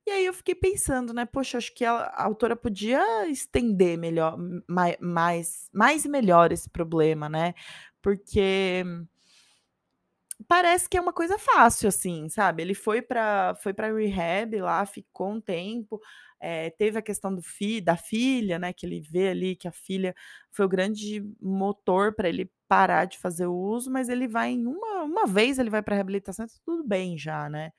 E 0.07 0.11
aí 0.11 0.25
eu 0.27 0.33
fiquei 0.33 0.55
pensando, 0.55 1.13
né, 1.13 1.27
poxa, 1.27 1.59
acho 1.59 1.75
que 1.75 1.85
a, 1.85 1.93
a 1.93 2.25
autora 2.25 2.57
podia 2.57 3.29
estender 3.29 3.99
melhor, 3.99 4.39
mais, 4.67 4.97
mais, 5.01 5.69
mais 5.73 6.05
e 6.07 6.09
melhor 6.09 6.51
esse 6.51 6.69
problema, 6.71 7.29
né? 7.29 7.55
Porque 8.01 8.85
parece 10.47 10.89
que 10.89 10.97
é 10.97 11.01
uma 11.01 11.13
coisa 11.13 11.39
fácil, 11.39 11.89
assim, 11.89 12.29
sabe? 12.29 12.63
Ele 12.63 12.75
foi 12.75 13.03
para 13.03 13.55
foi 13.63 13.73
para 13.75 13.93
rehab 13.93 14.57
lá, 14.61 14.85
ficou 14.87 15.31
um 15.33 15.41
tempo, 15.41 16.01
é, 16.41 16.71
teve 16.71 16.99
a 16.99 17.03
questão 17.03 17.35
do 17.35 17.43
fi, 17.43 17.81
da 17.81 17.97
filha, 17.97 18.59
né? 18.59 18.73
Que 18.73 18.87
ele 18.87 19.01
vê 19.01 19.29
ali 19.31 19.57
que 19.57 19.67
a 19.69 19.73
filha 19.73 20.15
foi 20.53 20.67
o 20.67 20.69
grande 20.69 21.23
motor 21.41 22.15
para 22.15 22.29
ele 22.29 22.51
parar 22.69 23.07
de 23.07 23.19
fazer 23.19 23.47
o 23.47 23.55
uso, 23.57 23.91
mas 23.91 24.09
ele 24.09 24.29
vai 24.29 24.51
em 24.53 24.67
uma, 24.67 25.03
uma 25.05 25.27
vez 25.27 25.59
ele 25.59 25.71
vai 25.71 25.83
para 25.83 25.95
reabilitação, 25.97 26.47
tá 26.47 26.55
tudo 26.65 26.85
bem 26.87 27.17
já, 27.19 27.49
né? 27.49 27.73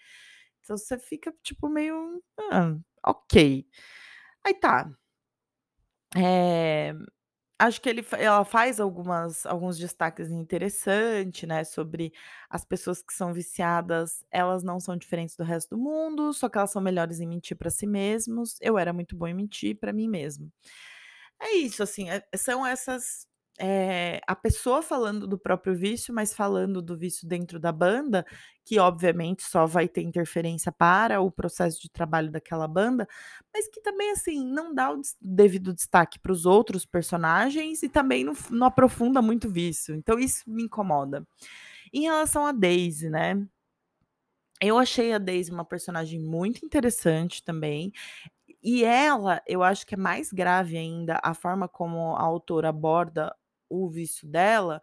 Então 0.63 0.77
você 0.77 0.97
fica 0.99 1.33
tipo 1.43 1.69
meio, 1.69 2.21
ah, 2.51 2.75
ok. 3.05 3.65
Aí 4.45 4.53
tá. 4.55 4.91
É, 6.15 6.93
acho 7.59 7.81
que 7.81 7.89
ele, 7.89 8.05
ela 8.17 8.45
faz 8.45 8.79
algumas, 8.79 9.45
alguns 9.45 9.77
destaques 9.77 10.31
interessantes, 10.31 11.47
né, 11.47 11.63
sobre 11.65 12.13
as 12.49 12.65
pessoas 12.65 13.01
que 13.03 13.13
são 13.13 13.33
viciadas, 13.33 14.23
elas 14.31 14.63
não 14.63 14.79
são 14.79 14.97
diferentes 14.97 15.35
do 15.35 15.43
resto 15.43 15.75
do 15.75 15.81
mundo, 15.81 16.33
só 16.33 16.49
que 16.49 16.57
elas 16.57 16.71
são 16.71 16.81
melhores 16.81 17.19
em 17.19 17.27
mentir 17.27 17.57
para 17.57 17.69
si 17.69 17.85
mesmos. 17.85 18.57
Eu 18.61 18.77
era 18.77 18.93
muito 18.93 19.15
bom 19.15 19.27
em 19.27 19.33
mentir 19.35 19.77
para 19.79 19.93
mim 19.93 20.07
mesmo. 20.07 20.51
É 21.41 21.53
isso, 21.55 21.83
assim, 21.83 22.09
é, 22.09 22.23
são 22.35 22.65
essas 22.67 23.27
é, 23.59 24.21
a 24.25 24.35
pessoa 24.35 24.81
falando 24.81 25.27
do 25.27 25.37
próprio 25.37 25.75
vício, 25.75 26.13
mas 26.13 26.33
falando 26.33 26.81
do 26.81 26.97
vício 26.97 27.27
dentro 27.27 27.59
da 27.59 27.71
banda, 27.71 28.25
que 28.63 28.79
obviamente 28.79 29.43
só 29.43 29.65
vai 29.65 29.87
ter 29.87 30.01
interferência 30.01 30.71
para 30.71 31.19
o 31.19 31.29
processo 31.29 31.81
de 31.81 31.89
trabalho 31.89 32.31
daquela 32.31 32.67
banda, 32.67 33.07
mas 33.53 33.67
que 33.67 33.81
também, 33.81 34.11
assim, 34.11 34.45
não 34.45 34.73
dá 34.73 34.93
o 34.93 35.01
devido 35.21 35.73
destaque 35.73 36.17
para 36.19 36.31
os 36.31 36.45
outros 36.45 36.85
personagens 36.85 37.83
e 37.83 37.89
também 37.89 38.23
não, 38.23 38.33
não 38.49 38.67
aprofunda 38.67 39.21
muito 39.21 39.47
o 39.47 39.51
vício. 39.51 39.93
Então, 39.93 40.17
isso 40.17 40.49
me 40.49 40.63
incomoda. 40.63 41.27
Em 41.91 42.03
relação 42.03 42.45
a 42.45 42.53
Daisy, 42.53 43.09
né? 43.09 43.45
Eu 44.61 44.77
achei 44.77 45.13
a 45.13 45.17
Daisy 45.17 45.51
uma 45.51 45.65
personagem 45.65 46.19
muito 46.19 46.65
interessante 46.65 47.43
também. 47.43 47.91
E 48.61 48.83
ela, 48.83 49.41
eu 49.47 49.63
acho 49.63 49.85
que 49.85 49.95
é 49.95 49.97
mais 49.97 50.31
grave 50.31 50.77
ainda 50.77 51.19
a 51.23 51.33
forma 51.33 51.67
como 51.67 52.15
a 52.15 52.21
autora 52.21 52.69
aborda 52.69 53.33
o 53.69 53.89
vício 53.89 54.27
dela, 54.27 54.81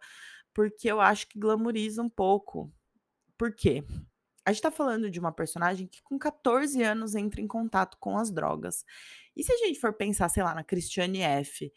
porque 0.53 0.89
eu 0.89 0.99
acho 1.01 1.27
que 1.27 1.39
glamoriza 1.39 2.01
um 2.01 2.09
pouco. 2.09 2.71
Por 3.37 3.53
quê? 3.53 3.83
A 4.45 4.51
gente 4.51 4.61
tá 4.61 4.71
falando 4.71 5.11
de 5.11 5.19
uma 5.19 5.31
personagem 5.31 5.87
que 5.87 6.01
com 6.01 6.17
14 6.17 6.81
anos 6.81 7.15
entra 7.15 7.41
em 7.41 7.47
contato 7.47 7.97
com 7.99 8.17
as 8.17 8.31
drogas. 8.31 8.85
E 9.35 9.43
se 9.43 9.51
a 9.51 9.57
gente 9.57 9.79
for 9.79 9.93
pensar, 9.93 10.29
sei 10.29 10.41
lá, 10.41 10.55
na 10.55 10.63
Cristiane 10.63 11.21
F., 11.21 11.71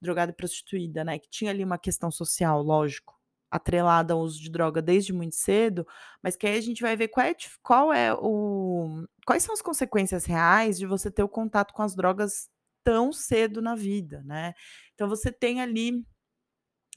drogada 0.00 0.32
e 0.32 0.34
prostituída, 0.34 1.02
né, 1.04 1.18
que 1.18 1.28
tinha 1.28 1.50
ali 1.50 1.64
uma 1.64 1.78
questão 1.78 2.10
social, 2.10 2.62
lógico, 2.62 3.20
atrelada 3.50 4.14
ao 4.14 4.20
uso 4.20 4.40
de 4.40 4.50
droga 4.50 4.80
desde 4.80 5.12
muito 5.12 5.34
cedo, 5.34 5.86
mas 6.22 6.36
que 6.36 6.46
aí 6.46 6.56
a 6.56 6.60
gente 6.60 6.82
vai 6.82 6.96
ver 6.96 7.08
qual 7.08 7.26
é, 7.26 7.34
qual 7.62 7.92
é 7.92 8.14
o 8.14 9.04
quais 9.26 9.42
são 9.42 9.52
as 9.52 9.60
consequências 9.60 10.24
reais 10.24 10.78
de 10.78 10.86
você 10.86 11.10
ter 11.10 11.22
o 11.22 11.28
contato 11.28 11.74
com 11.74 11.82
as 11.82 11.94
drogas 11.94 12.48
tão 12.84 13.12
cedo 13.12 13.60
na 13.60 13.74
vida, 13.74 14.22
né? 14.24 14.54
Então 14.94 15.08
você 15.08 15.32
tem 15.32 15.60
ali 15.60 16.04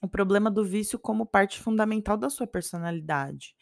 o 0.04 0.08
problema 0.10 0.52
do 0.52 0.66
vício 0.66 1.00
como 1.00 1.26
parte 1.26 1.60
fundamental 1.60 2.18
da 2.18 2.30
sua 2.30 2.46
personalidade. 2.46 3.56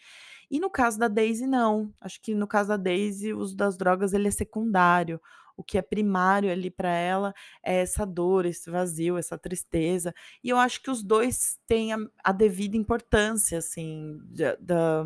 E 0.49 0.59
no 0.59 0.69
caso 0.69 0.97
da 0.97 1.07
Daisy, 1.07 1.45
não. 1.45 1.93
Acho 2.01 2.19
que 2.21 2.33
no 2.33 2.47
caso 2.47 2.69
da 2.69 2.77
Daisy, 2.77 3.31
o 3.31 3.37
uso 3.37 3.55
das 3.55 3.77
drogas 3.77 4.11
ele 4.11 4.27
é 4.27 4.31
secundário. 4.31 5.21
O 5.55 5.63
que 5.63 5.77
é 5.77 5.81
primário 5.81 6.51
ali 6.51 6.71
para 6.71 6.89
ela 6.89 7.33
é 7.63 7.81
essa 7.81 8.05
dor, 8.05 8.45
esse 8.45 8.69
vazio, 8.71 9.17
essa 9.17 9.37
tristeza. 9.37 10.13
E 10.43 10.49
eu 10.49 10.57
acho 10.57 10.81
que 10.81 10.89
os 10.89 11.03
dois 11.03 11.59
têm 11.67 11.93
a, 11.93 11.97
a 12.23 12.31
devida 12.31 12.75
importância, 12.75 13.59
assim, 13.59 14.19
da, 14.59 15.03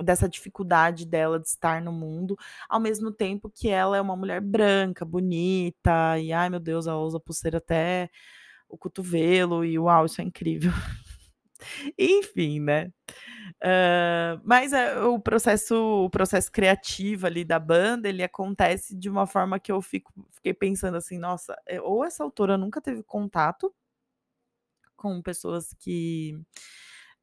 dessa 0.00 0.28
dificuldade 0.28 1.04
dela 1.04 1.38
de 1.40 1.48
estar 1.48 1.82
no 1.82 1.92
mundo, 1.92 2.36
ao 2.68 2.80
mesmo 2.80 3.10
tempo 3.10 3.50
que 3.50 3.68
ela 3.68 3.96
é 3.96 4.00
uma 4.00 4.16
mulher 4.16 4.40
branca, 4.40 5.04
bonita, 5.04 6.18
e 6.18 6.32
ai 6.32 6.48
meu 6.48 6.60
Deus, 6.60 6.86
ela 6.86 7.00
usa 7.00 7.20
pulseira 7.20 7.58
até 7.58 8.08
o 8.70 8.78
cotovelo 8.78 9.64
e 9.64 9.78
uau, 9.78 10.06
isso 10.06 10.20
é 10.20 10.24
incrível. 10.24 10.72
Enfim, 11.98 12.60
né? 12.60 12.90
Uh, 13.62 14.40
mas 14.44 14.72
é, 14.72 14.98
o 15.02 15.18
processo 15.18 15.74
o 15.74 16.08
processo 16.08 16.50
criativo 16.50 17.26
ali 17.26 17.44
da 17.44 17.58
banda 17.58 18.08
ele 18.08 18.22
acontece 18.22 18.96
de 18.96 19.10
uma 19.10 19.26
forma 19.26 19.60
que 19.60 19.70
eu 19.70 19.82
fico, 19.82 20.12
fiquei 20.30 20.54
pensando 20.54 20.96
assim 20.96 21.18
nossa 21.18 21.54
é, 21.66 21.80
ou 21.80 22.04
essa 22.04 22.22
autora 22.24 22.56
nunca 22.56 22.80
teve 22.80 23.02
contato 23.02 23.74
com 24.96 25.20
pessoas 25.20 25.74
que 25.78 26.40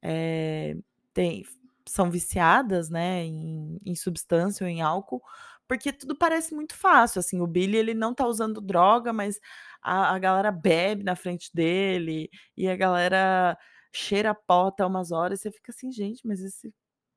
é, 0.02 0.76
tem, 1.12 1.44
são 1.88 2.10
viciadas 2.10 2.88
né 2.88 3.24
em, 3.24 3.80
em 3.84 3.96
substância 3.96 4.64
ou 4.64 4.70
em 4.70 4.80
álcool 4.80 5.22
porque 5.68 5.92
tudo 5.92 6.16
parece 6.16 6.54
muito 6.54 6.74
fácil 6.74 7.20
assim 7.20 7.40
o 7.40 7.46
Billy 7.46 7.76
ele 7.76 7.94
não 7.94 8.14
tá 8.14 8.26
usando 8.26 8.60
droga 8.60 9.12
mas 9.12 9.38
a, 9.82 10.14
a 10.14 10.18
galera 10.18 10.50
bebe 10.50 11.04
na 11.04 11.14
frente 11.14 11.50
dele 11.54 12.30
e 12.56 12.68
a 12.68 12.76
galera 12.76 13.56
cheira 13.92 14.34
pó 14.34 14.68
até 14.68 14.84
umas 14.84 15.10
horas. 15.10 15.40
Você 15.40 15.50
fica 15.50 15.72
assim, 15.72 15.90
gente, 15.90 16.26
mas 16.26 16.40
esse, 16.40 16.72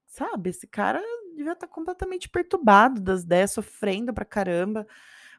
sabe, 0.07 0.49
esse 0.49 0.67
cara 0.67 1.01
devia 1.35 1.53
estar 1.53 1.67
tá 1.67 1.73
completamente 1.73 2.29
perturbado 2.29 3.01
das 3.01 3.23
ideias, 3.23 3.51
sofrendo 3.51 4.13
pra 4.13 4.25
caramba. 4.25 4.87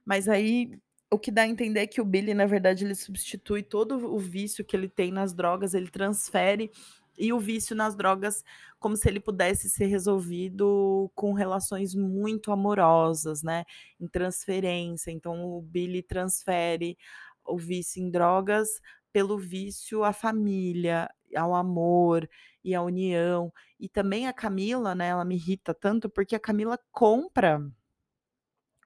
Mas 0.04 0.28
aí 0.28 0.78
o 1.11 1.19
que 1.19 1.31
dá 1.31 1.42
a 1.42 1.49
entender 1.49 1.81
é 1.81 1.87
que 1.87 2.00
o 2.00 2.04
Billy, 2.04 2.33
na 2.33 2.47
verdade, 2.47 2.85
ele 2.85 2.95
substitui 2.95 3.62
todo 3.62 4.12
o 4.12 4.19
vício 4.19 4.64
que 4.64 4.75
ele 4.75 4.88
tem 4.88 5.12
nas 5.12 5.35
drogas, 5.35 5.75
ele 5.75 5.90
transfere 5.90 6.71
e 7.19 7.33
o 7.33 7.38
vício 7.38 7.76
nas 7.76 7.95
drogas 7.95 8.45
como 8.78 8.97
se 8.97 9.09
ele 9.09 9.21
pudesse 9.21 9.71
ser 9.71 9.87
resolvido 9.87 11.11
com 11.14 11.33
relações 11.33 11.95
muito 11.95 12.50
amorosas, 12.52 13.42
né? 13.42 13.64
Em 14.00 14.09
transferência. 14.09 15.11
Então 15.11 15.45
o 15.45 15.62
Billy 15.62 16.02
transfere 16.02 16.97
o 17.45 17.59
vício 17.59 18.02
em 18.02 18.11
drogas 18.11 18.81
pelo 19.12 19.38
vício 19.38 20.04
à 20.04 20.12
família. 20.12 21.09
ao 21.37 21.54
amor 21.54 22.28
e 22.64 22.75
à 22.75 22.83
união. 22.83 23.52
E 23.81 23.88
também 23.88 24.28
a 24.28 24.33
Camila, 24.33 24.95
né, 24.95 25.09
ela 25.09 25.25
me 25.25 25.37
irrita 25.37 25.75
tanto 25.75 26.09
porque 26.11 26.37
a 26.37 26.40
Camila 26.40 26.78
compra 26.92 27.61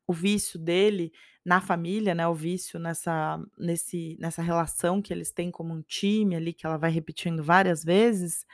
o 0.07 0.13
vício 0.13 0.59
dele 0.59 1.13
na 1.45 1.61
família, 1.61 2.15
né, 2.15 2.27
o 2.29 2.35
vício 2.35 2.79
nessa 2.79 3.41
nesse 3.59 4.17
nessa 4.21 4.43
relação 4.43 5.01
que 5.03 5.13
eles 5.13 5.31
têm 5.33 5.51
como 5.51 5.73
um 5.75 5.83
time 5.83 6.37
ali, 6.37 6.53
que 6.53 6.67
ela 6.67 6.77
vai 6.79 6.91
repetindo 6.91 7.43
várias 7.45 7.85
vezes, 7.85 8.45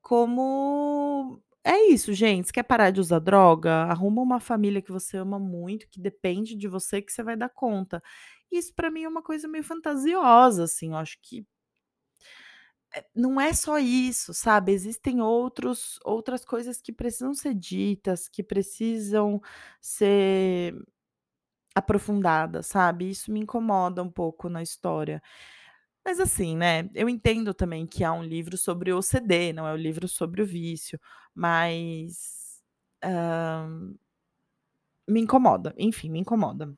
como 0.00 1.40
é 1.64 1.86
isso, 1.90 2.12
gente, 2.12 2.46
você 2.48 2.52
quer 2.52 2.64
parar 2.64 2.90
de 2.90 3.00
usar 3.00 3.20
droga? 3.20 3.84
Arruma 3.84 4.20
uma 4.22 4.40
família 4.40 4.82
que 4.82 4.90
você 4.92 5.16
ama 5.16 5.38
muito, 5.38 5.88
que 5.88 6.00
depende 6.00 6.56
de 6.56 6.66
você, 6.68 7.00
que 7.00 7.12
você 7.12 7.22
vai 7.22 7.36
dar 7.36 7.48
conta. 7.50 8.02
Isso 8.50 8.74
para 8.74 8.90
mim 8.90 9.04
é 9.04 9.08
uma 9.08 9.22
coisa 9.22 9.46
meio 9.48 9.62
fantasiosa, 9.64 10.64
assim, 10.64 10.88
eu 10.90 10.96
acho 10.96 11.18
que 11.22 11.46
não 13.14 13.40
é 13.40 13.52
só 13.54 13.78
isso, 13.78 14.34
sabe, 14.34 14.72
existem 14.72 15.20
outros 15.22 15.98
outras 16.04 16.44
coisas 16.44 16.80
que 16.80 16.92
precisam 16.92 17.34
ser 17.34 17.54
ditas, 17.54 18.28
que 18.28 18.42
precisam 18.42 19.40
ser 19.80 20.74
aprofundadas, 21.74 22.66
sabe, 22.66 23.10
isso 23.10 23.32
me 23.32 23.40
incomoda 23.40 24.02
um 24.02 24.10
pouco 24.10 24.48
na 24.48 24.62
história. 24.62 25.22
Mas 26.04 26.20
assim, 26.20 26.56
né, 26.56 26.88
eu 26.94 27.08
entendo 27.08 27.54
também 27.54 27.86
que 27.86 28.04
há 28.04 28.12
um 28.12 28.22
livro 28.24 28.56
sobre 28.58 28.92
o 28.92 28.98
OCD, 28.98 29.52
não 29.52 29.66
é 29.68 29.72
o 29.72 29.76
livro 29.76 30.08
sobre 30.08 30.42
o 30.42 30.46
vício, 30.46 31.00
mas, 31.34 32.60
hã, 33.04 33.68
me 35.06 35.20
incomoda, 35.20 35.72
enfim, 35.78 36.10
me 36.10 36.18
incomoda. 36.18 36.74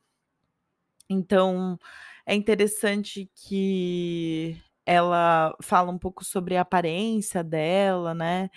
Então, 1.09 1.77
é 2.25 2.33
interessante 2.35 3.29
que 3.35 4.57
ela 4.85 5.55
fala 5.61 5.91
um 5.91 5.97
pouco 5.97 6.23
sobre 6.25 6.57
a 6.57 6.61
aparência 6.61 7.43
dela, 7.43 8.13
né, 8.13 8.49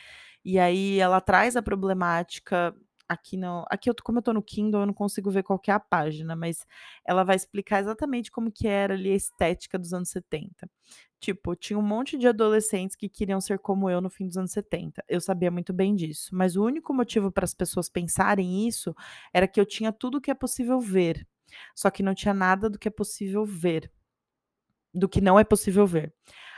e 0.45 0.59
aí 0.59 0.99
ela 0.99 1.21
traz 1.21 1.57
a 1.57 1.63
problemática 1.63 2.75
aqui 3.09 3.37
no 3.39 3.65
aqui 3.71 3.89
eu 3.91 3.95
como 4.05 4.19
eu 4.19 4.23
tô 4.23 4.33
no 4.35 4.43
Kindle, 4.43 4.83
eu 4.83 4.87
não 4.87 4.95
consigo 4.95 5.31
ver 5.31 5.43
qual 5.43 5.61
é 5.67 5.73
a 5.73 5.81
página, 5.81 6.37
mas 6.37 6.67
ela 7.07 7.25
vai 7.25 7.37
explicar 7.37 7.81
exatamente 7.81 8.31
como 8.31 8.53
que 8.53 8.69
era 8.69 8.95
ali 8.95 9.11
a 9.13 9.15
estética 9.17 9.79
dos 9.79 9.93
anos 9.95 10.11
70. 10.11 10.69
Tipo, 11.21 11.57
tinha 11.57 11.79
um 11.79 11.83
monte 11.83 12.17
de 12.19 12.29
adolescentes 12.29 12.95
que 12.97 13.09
queriam 13.09 13.41
ser 13.41 13.59
como 13.59 13.91
eu 13.91 14.01
no 14.01 14.09
fim 14.11 14.27
dos 14.29 14.37
anos 14.37 14.53
70. 14.53 15.03
Eu 15.09 15.21
sabia 15.21 15.51
muito 15.51 15.73
bem 15.73 15.95
disso, 15.95 16.31
mas 16.33 16.55
o 16.57 16.65
único 16.65 16.95
motivo 16.95 17.33
para 17.33 17.45
as 17.45 17.55
pessoas 17.55 17.89
pensarem 17.89 18.69
isso 18.69 18.95
era 19.35 19.49
que 19.49 19.61
eu 19.61 19.67
tinha 19.67 19.93
tudo 19.93 20.19
o 20.19 20.21
que 20.21 20.31
é 20.31 20.35
possível 20.35 20.81
ver, 20.81 21.27
só 21.75 21.91
que 21.91 22.03
não 22.03 22.15
tinha 22.15 22.35
nada 22.35 22.71
do 22.71 22.79
que 22.79 22.89
é 22.89 22.91
possível 22.91 23.45
ver, 23.45 23.91
do 24.95 25.09
que 25.09 25.21
não 25.21 25.39
é 25.39 25.45
possível 25.45 25.87
ver. 25.87 26.13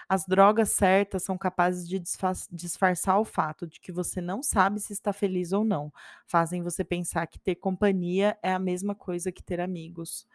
As 0.09 0.27
drogas 0.27 0.71
certas 0.71 1.23
são 1.23 1.39
capazes 1.39 1.89
de 1.89 2.03
disfarçar 2.51 3.21
o 3.21 3.25
fato 3.25 3.65
de 3.65 3.79
que 3.79 3.93
você 3.93 4.21
não 4.21 4.43
sabe 4.43 4.81
se 4.81 4.93
está 4.93 5.13
feliz 5.13 5.53
ou 5.53 5.65
não. 5.65 5.93
Fazem 6.27 6.63
você 6.63 6.83
pensar 6.83 7.29
que 7.29 7.39
ter 7.39 7.55
companhia 7.55 8.37
é 8.43 8.53
a 8.53 8.59
mesma 8.59 8.93
coisa 8.93 9.31
que 9.31 9.41
ter 9.41 9.61
amigos. 9.61 10.27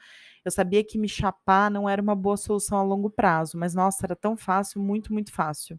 Eu 0.46 0.52
sabia 0.52 0.82
que 0.82 0.98
me 0.98 1.10
chapar 1.10 1.70
não 1.70 1.90
era 1.90 2.02
uma 2.02 2.16
boa 2.16 2.38
solução 2.38 2.78
a 2.78 2.84
longo 2.84 3.10
prazo, 3.10 3.58
mas 3.58 3.76
nossa, 3.76 4.06
era 4.06 4.16
tão 4.16 4.38
fácil, 4.38 4.82
muito, 4.82 5.12
muito 5.12 5.34
fácil. 5.34 5.78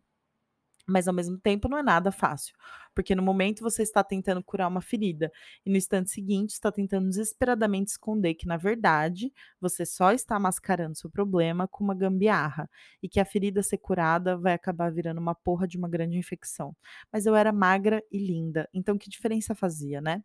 Mas 0.87 1.09
ao 1.09 1.15
mesmo 1.15 1.39
tempo 1.39 1.69
não 1.69 1.77
é 1.79 1.83
nada 1.83 2.13
fácil, 2.13 2.55
porque 2.95 3.15
no 3.15 3.23
momento 3.23 3.63
você 3.63 3.83
está 3.83 4.05
tentando 4.05 4.43
curar 4.43 4.69
uma 4.69 4.81
ferida 4.81 5.33
e 5.65 5.71
no 5.71 5.77
instante 5.77 6.11
seguinte 6.11 6.51
está 6.51 6.71
tentando 6.71 7.09
desesperadamente 7.09 7.91
esconder 7.91 8.35
que 8.35 8.47
na 8.47 8.57
verdade 8.57 9.33
você 9.61 9.85
só 9.85 10.13
está 10.13 10.39
mascarando 10.39 10.97
seu 10.97 11.11
problema 11.11 11.67
com 11.67 11.83
uma 11.85 11.95
gambiarra 11.95 12.71
e 13.03 13.09
que 13.09 13.19
a 13.21 13.25
ferida 13.25 13.63
ser 13.63 13.79
curada 13.79 14.37
vai 14.37 14.53
acabar 14.53 14.91
virando 14.93 15.21
uma 15.21 15.35
porra 15.35 15.67
de 15.67 15.77
uma 15.77 15.89
grande 15.89 16.19
infecção. 16.19 16.77
Mas 17.13 17.27
eu 17.27 17.35
era 17.35 17.53
magra 17.53 18.03
e 18.11 18.19
linda, 18.19 18.69
então 18.73 18.97
que 18.97 19.11
diferença 19.11 19.55
fazia, 19.55 20.01
né? 20.01 20.23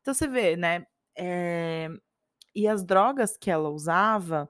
Então 0.00 0.14
você 0.14 0.28
vê, 0.28 0.56
né? 0.56 0.86
Eh, 1.16 1.88
e 2.54 2.68
as 2.68 2.84
drogas 2.84 3.36
que 3.36 3.50
ela 3.50 3.68
usava 3.68 4.48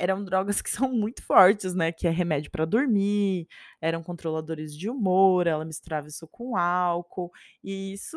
eram 0.00 0.24
drogas 0.24 0.62
que 0.62 0.70
são 0.70 0.90
muito 0.92 1.22
fortes, 1.22 1.74
né, 1.74 1.92
que 1.92 2.06
é 2.08 2.10
remédio 2.10 2.50
para 2.50 2.64
dormir, 2.64 3.46
eram 3.80 4.02
controladores 4.02 4.76
de 4.76 4.88
humor, 4.90 5.46
ela 5.46 5.64
misturava 5.64 6.08
isso 6.08 6.26
com 6.28 6.56
álcool, 6.56 7.30
e 7.64 7.92
isso 7.92 8.16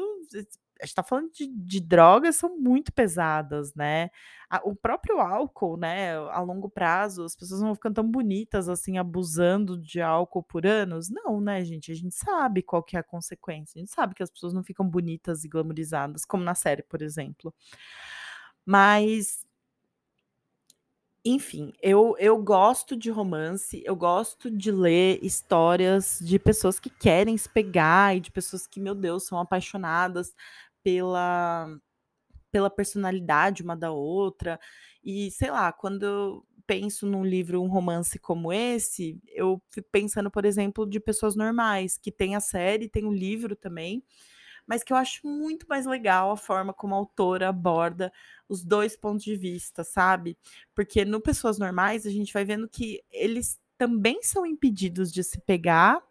a 0.82 0.86
gente 0.86 0.96
tá 0.96 1.04
falando 1.04 1.32
de 1.32 1.48
de 1.48 1.80
drogas 1.80 2.36
são 2.36 2.58
muito 2.60 2.92
pesadas, 2.94 3.74
né. 3.76 4.10
A 4.50 4.62
o 4.66 4.76
próprio 4.76 5.20
álcool, 5.20 5.78
né, 5.78 6.16
a 6.16 6.42
longo 6.42 6.70
prazo, 6.70 7.24
as 7.24 7.36
pessoas 7.36 7.62
não 7.62 7.76
ficando 7.76 7.96
tão 7.96 8.10
bonitas, 8.10 8.68
assim, 8.70 8.98
abusando 8.98 9.78
de 9.80 10.02
álcool 10.02 10.44
por 10.44 10.66
anos? 10.66 11.10
Não, 11.10 11.40
né, 11.42 11.64
gente, 11.64 11.92
a 11.92 11.96
gente 11.96 12.16
sabe 12.16 12.62
qual 12.64 12.84
que 12.84 12.98
é 12.98 13.00
a 13.00 13.04
consequência, 13.04 13.80
a 13.80 13.82
gente 13.82 13.92
sabe 13.94 14.14
que 14.16 14.24
as 14.24 14.32
pessoas 14.32 14.54
não 14.54 14.64
ficam 14.64 14.88
bonitas 14.88 15.44
e 15.44 15.48
glamorizadas, 15.50 16.26
como 16.26 16.44
na 16.44 16.56
série, 16.56 16.84
por 16.84 17.02
exemplo. 17.02 17.54
Mas 18.66 19.43
enfim, 21.26 21.72
eu 21.82 22.16
eu 22.20 22.38
gosto 22.42 22.96
de 22.98 23.10
romance, 23.10 23.82
eu 23.86 23.96
gosto 23.96 24.52
de 24.52 24.72
ler 24.72 25.20
histórias 25.24 26.20
de 26.22 26.38
pessoas 26.38 26.80
que 26.80 26.90
querem 26.90 27.38
se 27.38 27.48
pegar 27.50 28.16
e 28.16 28.20
de 28.20 28.30
pessoas 28.32 28.68
que, 28.68 28.80
meu 28.80 28.94
Deus, 28.96 29.26
são 29.26 29.40
apaixonadas 29.40 30.34
pela 30.84 31.68
pela 32.52 32.70
personalidade 32.70 33.64
uma 33.64 33.76
da 33.76 33.92
outra. 33.92 34.60
E 35.04 35.32
sei 35.32 35.52
lá, 35.52 35.72
quando 35.74 36.04
eu 36.06 36.46
penso 36.68 37.06
num 37.08 37.26
livro, 37.26 37.62
um 37.62 37.68
romance 37.68 38.20
como 38.20 38.54
esse, 38.54 39.20
eu 39.30 39.62
fico 39.72 39.90
pensando, 39.92 40.32
por 40.32 40.46
exemplo, 40.46 40.86
de 40.90 41.00
pessoas 41.00 41.36
normais, 41.36 41.98
que 41.98 42.12
tem 42.12 42.36
a 42.36 42.40
série, 42.42 42.90
tem 42.90 43.06
o 43.06 43.12
livro 43.14 43.56
também, 43.56 44.04
mas 44.68 44.84
que 44.84 44.94
eu 44.94 44.98
acho 44.98 45.26
muito 45.28 45.66
mais 45.68 45.86
legal 45.86 46.32
a 46.32 46.38
forma 46.38 46.74
como 46.74 46.96
a 46.96 46.98
autora 46.98 47.50
aborda 47.50 48.12
os 48.48 48.64
2 48.64 48.96
pontos 48.96 49.24
de 49.24 49.36
vista, 49.36 49.84
sabe. 49.84 50.38
Porque 50.74 51.06
no 51.06 51.22
Pessoas 51.22 51.58
Normais 51.58 52.06
a 52.06 52.10
gente 52.10 52.34
vai 52.34 52.46
vendo 52.46 52.68
que 52.70 53.04
eles 53.12 53.60
também 53.78 54.22
são 54.24 54.46
impedidos 54.46 55.12
de 55.12 55.24
se 55.24 55.40
pegar, 55.42 56.02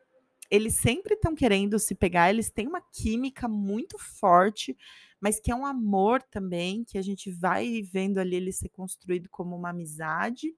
eles 0.50 0.74
sempre 0.74 1.14
estão 1.14 1.34
querendo 1.34 1.78
se 1.78 1.94
pegar, 1.94 2.28
eles 2.28 2.50
têm 2.50 2.66
uma 2.66 2.80
química 2.80 3.48
muito 3.48 3.98
forte, 3.98 4.76
mas 5.18 5.40
que 5.40 5.50
é 5.50 5.54
um 5.54 5.64
amor 5.64 6.22
também, 6.22 6.84
que 6.84 6.98
a 6.98 7.02
gente 7.02 7.30
vai 7.30 7.80
vendo 7.82 8.18
ali 8.18 8.36
ele 8.36 8.52
ser 8.52 8.68
construído 8.68 9.30
como 9.30 9.56
uma 9.56 9.70
amizade, 9.70 10.54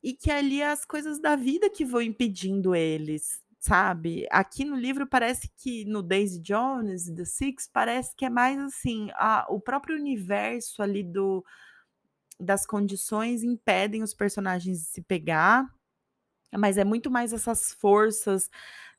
e 0.00 0.12
que 0.12 0.30
ali 0.30 0.60
é 0.60 0.70
as 0.70 0.84
coisas 0.84 1.18
da 1.18 1.34
vida 1.34 1.70
que 1.70 1.84
vão 1.84 2.02
impedindo 2.02 2.74
eles, 2.74 3.42
Sabe, 3.66 4.26
aqui 4.30 4.62
no 4.62 4.76
livro 4.76 5.06
parece 5.06 5.48
que 5.56 5.86
no 5.86 6.02
Daisy 6.02 6.38
Jones, 6.38 7.06
The 7.10 7.24
Six, 7.24 7.66
parece 7.72 8.14
que 8.14 8.26
é 8.26 8.28
mais 8.28 8.58
assim, 8.60 9.08
a 9.14 9.46
o 9.48 9.58
próprio 9.58 9.96
universo 9.96 10.82
ali 10.82 11.02
do 11.02 11.42
das 12.40 12.66
condições 12.66 13.42
impedem 13.44 14.02
os 14.02 14.14
personagens 14.14 14.80
de 14.80 14.84
se 14.86 15.02
pegar, 15.02 15.66
mas 16.58 16.78
é 16.78 16.84
muito 16.84 17.10
mais 17.10 17.32
essas 17.32 17.72
forças 17.74 18.50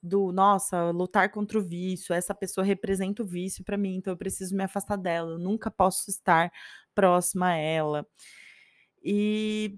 do: 0.03 0.31
"Nossa, 0.33 0.91
lutar 0.91 1.31
contra 1.31 1.59
o 1.59 1.63
vício, 1.63 2.13
essa 2.15 2.35
pessoa 2.35 2.65
representa 2.65 3.23
o 3.23 3.27
vício 3.27 3.63
para 3.65 3.77
mim, 3.77 3.97
então 3.97 4.13
eu 4.13 4.17
preciso 4.17 4.55
me 4.55 4.63
afastar 4.63 4.97
dela, 4.97 5.31
eu 5.33 5.39
nunca 5.39 5.71
posso 5.71 6.09
estar 6.11 6.51
próxima 6.95 7.49
a 7.49 7.55
ela". 7.57 8.07
E 9.03 9.77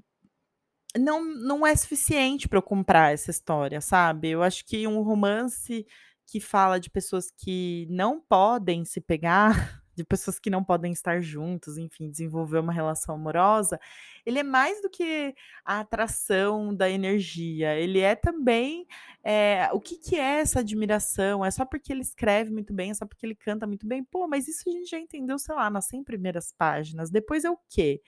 não 1.00 1.24
não 1.24 1.66
é 1.66 1.76
suficiente 1.76 2.48
para 2.48 2.58
eu 2.60 2.64
comprar 2.64 3.14
essa 3.14 3.32
história, 3.32 3.82
sabe. 3.82 4.30
Eu 4.30 4.44
acho 4.44 4.66
que 4.66 4.88
um 4.88 5.02
romance 5.02 5.86
que 6.26 6.40
fala 6.42 6.80
de 6.80 6.90
pessoas 6.90 7.32
que 7.32 7.88
não 7.90 8.20
podem 8.20 8.84
se 8.84 9.00
pegar, 9.00 9.82
de 9.96 10.04
pessoas 10.04 10.38
que 10.38 10.50
não 10.50 10.64
podem 10.64 10.92
estar 10.92 11.22
juntos, 11.22 11.78
enfim, 11.78 12.12
desenvolver 12.12 12.60
uma 12.60 12.72
relação 12.72 13.16
amorosa, 13.16 13.80
ele 14.26 14.38
é 14.38 14.44
mais 14.44 14.80
do 14.82 14.90
que 14.90 15.34
a 15.66 15.80
atração 15.80 16.76
da 16.76 16.88
energia, 16.88 17.74
ele 17.76 18.00
é 18.00 18.14
também, 18.14 18.86
eh, 19.24 19.68
o 19.74 19.80
que 19.80 19.98
que 19.98 20.16
é 20.16 20.42
essa 20.42 20.60
admiração? 20.60 21.44
É 21.44 21.50
só 21.50 21.66
porque 21.66 21.92
ele 21.92 22.02
escreve 22.02 22.52
muito 22.52 22.74
bem, 22.74 22.92
é 22.92 22.94
só 22.94 23.08
porque 23.08 23.26
ele 23.26 23.34
canta 23.36 23.66
muito 23.66 23.88
bem? 23.88 24.04
Pô, 24.04 24.28
mas 24.28 24.48
isso 24.48 24.70
a 24.70 24.72
gente 24.72 24.90
já 24.90 25.00
entendeu, 25.00 25.40
sei 25.40 25.56
lá, 25.56 25.68
nas 25.70 25.86
100 25.88 26.04
primeiras 26.04 26.54
páginas, 26.56 27.10
depois 27.10 27.44
é 27.44 27.50
o 27.50 27.58
quê? 27.70 28.02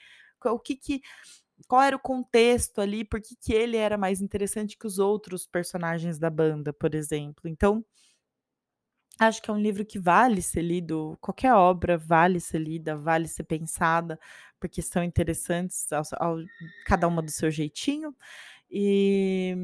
o 0.45 0.59
que 0.59 0.75
que 0.75 1.01
qual 1.67 1.81
era 1.81 1.95
o 1.95 1.99
contexto 1.99 2.79
ali, 2.81 3.03
por 3.05 3.21
que 3.21 3.35
que 3.35 3.53
ele 3.53 3.77
era 3.77 3.97
mais 3.97 4.21
interessante 4.21 4.77
que 4.77 4.87
os 4.87 4.99
outros 4.99 5.45
personagens 5.47 6.17
da 6.19 6.29
banda, 6.29 6.73
por 6.73 6.95
exemplo. 6.95 7.47
Então, 7.49 7.83
acho 9.19 9.41
que 9.41 9.49
é 9.49 9.53
um 9.53 9.59
livro 9.61 9.85
que 9.85 9.99
vale 9.99 10.41
ser 10.41 10.61
lido, 10.61 11.17
qualquer 11.21 11.53
obra 11.53 11.97
vale 11.97 12.39
ser 12.39 12.59
lida, 12.59 12.95
vale 12.97 13.27
ser 13.27 13.43
pensada, 13.43 14.19
porque 14.59 14.81
são 14.81 15.03
interessantes 15.03 15.91
ao 15.91 16.03
ao 16.19 16.37
cada 16.85 17.07
uma 17.07 17.21
do 17.21 17.31
seu 17.31 17.51
jeitinho. 17.51 18.15
E 18.71 19.55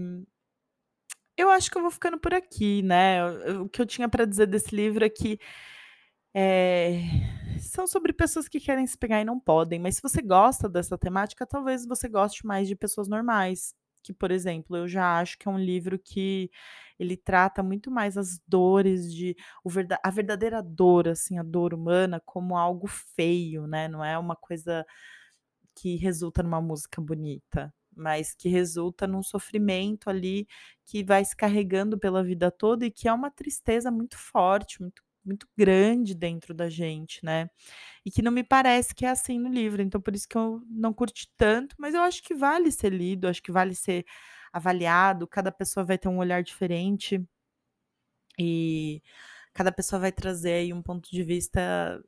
eu 1.38 1.49
acho 1.49 1.69
que 1.69 1.77
eu 1.77 1.81
vou 1.81 1.91
ficando 1.91 2.17
por 2.19 2.34
aqui, 2.34 2.81
né. 2.81 3.25
O 3.62 3.67
que 3.69 3.81
eu 3.81 3.86
tinha 3.86 4.08
para 4.10 4.25
dizer 4.25 4.47
desse 4.47 4.75
livro 4.75 5.03
é 5.05 5.10
que 5.10 5.39
eh, 6.36 7.02
são 7.62 7.88
sobre 7.88 8.13
pessoas 8.13 8.50
que 8.50 8.60
querem 8.62 8.88
se 8.88 8.98
pegar 8.98 9.21
e 9.21 9.26
não 9.26 9.39
podem, 9.39 9.80
mas 9.80 9.98
se 9.98 10.04
você 10.04 10.21
gosta 10.21 10.69
dessa 10.69 10.98
temática, 10.98 11.48
talvez 11.48 11.86
você 11.88 12.10
goste 12.10 12.45
mais 12.48 12.67
de 12.67 12.76
pessoas 12.76 13.08
normais, 13.10 13.76
que, 14.04 14.13
por 14.13 14.32
exemplo, 14.32 14.78
eu 14.78 14.88
já 14.88 15.19
acho 15.19 15.38
que 15.39 15.48
é 15.48 15.52
um 15.52 15.60
livro 15.60 16.00
que 16.00 16.52
ele 17.00 17.17
trata 17.17 17.63
muito 17.63 17.91
mais 17.91 18.17
as 18.17 18.39
dores 18.48 19.13
de 19.13 19.36
verda 19.65 20.00
a 20.04 20.12
verdadeira 20.12 20.62
dor, 20.63 21.08
assim, 21.10 21.39
a 21.39 21.43
dor 21.43 21.74
humana 21.74 22.21
como 22.26 22.58
algo 22.58 22.88
feio, 22.88 23.67
né, 23.67 23.88
não 23.88 24.04
é 24.06 24.17
uma 24.19 24.36
coisa 24.36 24.86
que 25.76 25.95
resulta 25.98 26.41
numa 26.43 26.62
música 26.62 27.02
bonita, 27.02 27.74
mas 27.95 28.34
que 28.34 28.50
resulta 28.50 29.08
num 29.08 29.24
sofrimento 29.24 30.10
ali 30.10 30.48
que 30.86 31.04
vai 31.04 31.24
se 31.26 31.36
carregando 31.36 31.98
pela 32.00 32.24
vida 32.24 32.52
toda 32.52 32.86
e 32.86 32.91
que 32.91 33.08
é 33.08 33.13
uma 33.13 33.32
tristeza 33.32 33.91
muito 33.91 34.17
forte, 34.17 34.82
muito 34.82 35.04
muito 35.25 35.47
grande 35.57 36.15
dentro 36.15 36.53
da 36.53 36.69
gente, 36.69 37.23
né. 37.25 37.49
E 38.05 38.11
que 38.11 38.21
não 38.21 38.31
me 38.31 38.43
parece 38.43 38.95
que 38.95 39.05
é 39.05 39.09
assim 39.09 39.39
no 39.39 39.49
livro, 39.49 39.81
então 39.81 40.01
por 40.01 40.15
isso 40.15 40.27
que 40.27 40.38
eu 40.38 40.61
não 40.69 40.93
curti 40.93 41.29
tanto, 41.38 41.75
mas 41.79 41.95
eu 41.95 42.01
acho 42.01 42.23
que 42.23 42.35
vale 42.35 42.71
ser 42.71 42.93
lido, 42.93 43.27
acho 43.27 43.43
que 43.43 43.51
vale 43.51 43.75
ser 43.75 44.05
avaliado, 44.53 45.27
cada 45.27 45.51
pessoa 45.51 45.85
vai 45.85 45.97
ter 45.97 46.09
um 46.09 46.17
olhar 46.19 46.43
diferente. 46.43 47.21
E 48.39 49.01
cada 49.53 49.71
pessoa 49.71 49.99
vai 49.99 50.11
trazer 50.11 50.53
aí 50.53 50.73
um 50.73 50.81
ponto 50.81 51.09
de 51.09 51.23
vista 51.23 52.01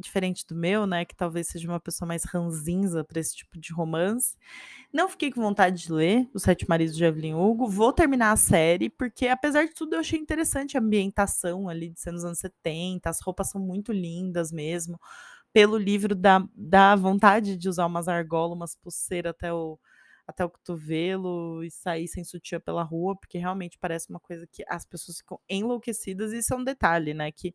diferente 0.00 0.44
do 0.46 0.54
meu, 0.54 0.86
né, 0.86 1.04
que 1.04 1.14
talvez 1.14 1.48
seja 1.48 1.68
uma 1.68 1.80
pessoa 1.80 2.06
mais 2.08 2.24
ranzinza 2.24 3.04
para 3.04 3.20
esse 3.20 3.36
tipo 3.36 3.58
de 3.58 3.72
romance. 3.72 4.36
Não 4.92 5.08
fiquei 5.08 5.30
com 5.32 5.40
vontade 5.40 5.84
de 5.84 5.92
ler 5.92 6.28
Os 6.34 6.42
Sete 6.42 6.68
Maridos 6.68 6.96
de 6.96 7.04
Evelyn 7.04 7.34
Hugo, 7.34 7.68
vou 7.68 7.92
terminar 7.92 8.32
a 8.32 8.36
série, 8.36 8.90
porque 8.90 9.28
apesar 9.28 9.64
de 9.66 9.74
tudo 9.74 9.94
eu 9.94 10.00
achei 10.00 10.18
interessante 10.18 10.76
a 10.76 10.80
ambientação 10.80 11.68
ali 11.68 11.90
de 11.90 12.00
ser 12.00 12.12
nos 12.12 12.24
anos 12.24 12.38
70, 12.38 13.08
as 13.10 13.20
roupas 13.20 13.50
são 13.50 13.60
muito 13.60 13.92
lindas 13.92 14.52
mesmo, 14.52 14.98
pelo 15.52 15.78
livro 15.78 16.14
dá 16.14 16.44
dá 16.54 16.96
vontade 16.96 17.56
de 17.56 17.68
usar 17.68 17.86
umas 17.86 18.08
argolas, 18.08 18.56
umas 18.56 18.74
pulseira 18.76 19.30
até 19.30 19.52
o 19.52 19.78
até 20.26 20.44
o 20.44 20.48
cotovelo 20.50 21.62
e 21.62 21.70
sair 21.70 22.08
sem 22.08 22.24
sutiã 22.24 22.58
pela 22.58 22.82
rua, 22.82 23.14
porque 23.14 23.36
realmente 23.38 23.78
parece 23.78 24.08
uma 24.08 24.18
coisa 24.20 24.46
que 24.50 24.64
as 24.68 24.86
pessoas 24.86 25.18
ficam 25.18 25.38
enlouquecidas. 25.48 26.32
E 26.32 26.38
isso 26.38 26.54
é 26.54 26.56
um 26.56 26.64
detalhe, 26.64 27.12
né, 27.14 27.30
que 27.30 27.54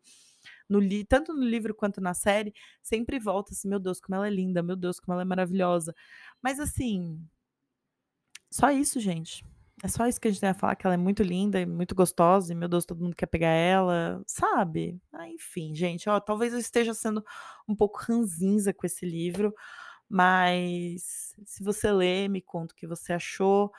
no 0.68 0.80
tanto 1.06 1.32
no 1.34 1.44
livro 1.44 1.74
quanto 1.74 2.00
na 2.00 2.14
série, 2.14 2.54
sempre 2.82 3.18
volta 3.18 3.52
assim: 3.52 3.68
"Meu 3.68 3.78
Deus, 3.80 4.00
como 4.00 4.16
ela 4.16 4.26
é 4.28 4.30
linda, 4.30 4.62
meu 4.62 4.76
Deus, 4.76 5.00
como 5.00 5.14
ela 5.14 5.22
é 5.22 5.24
maravilhosa". 5.24 5.94
Mas 6.42 6.60
assim 6.60 7.20
só 8.50 8.70
isso, 8.70 8.98
gente. 9.00 9.44
É 9.82 9.88
só 9.88 10.06
isso 10.06 10.20
que 10.20 10.28
a 10.28 10.30
gente 10.30 10.40
tem 10.40 10.50
a 10.50 10.54
falar, 10.54 10.76
que 10.76 10.86
ela 10.86 10.94
é 10.94 10.98
muito 10.98 11.22
linda 11.22 11.58
e 11.58 11.64
muito 11.64 11.94
gostosa 11.94 12.52
e, 12.52 12.56
meu 12.56 12.68
Deus, 12.68 12.84
todo 12.84 13.02
mundo 13.02 13.16
quer 13.16 13.26
pegar 13.26 13.48
ela, 13.48 14.22
sabe? 14.26 15.00
Ah, 15.12 15.26
enfim, 15.28 15.74
gente, 15.74 16.08
ó, 16.08 16.20
talvez 16.20 16.52
eu 16.52 16.58
esteja 16.58 16.92
sendo 16.92 17.24
um 17.66 17.74
pouco 17.74 17.98
ranzinza 18.02 18.74
com 18.74 18.84
esse 18.86 19.06
livro, 19.06 19.54
mas 20.08 21.34
se 21.46 21.62
você 21.64 21.90
ler, 21.92 22.28
me 22.28 22.42
conta 22.42 22.74
o 22.74 22.76
que 22.76 22.86
você 22.86 23.12
achou. 23.14 23.72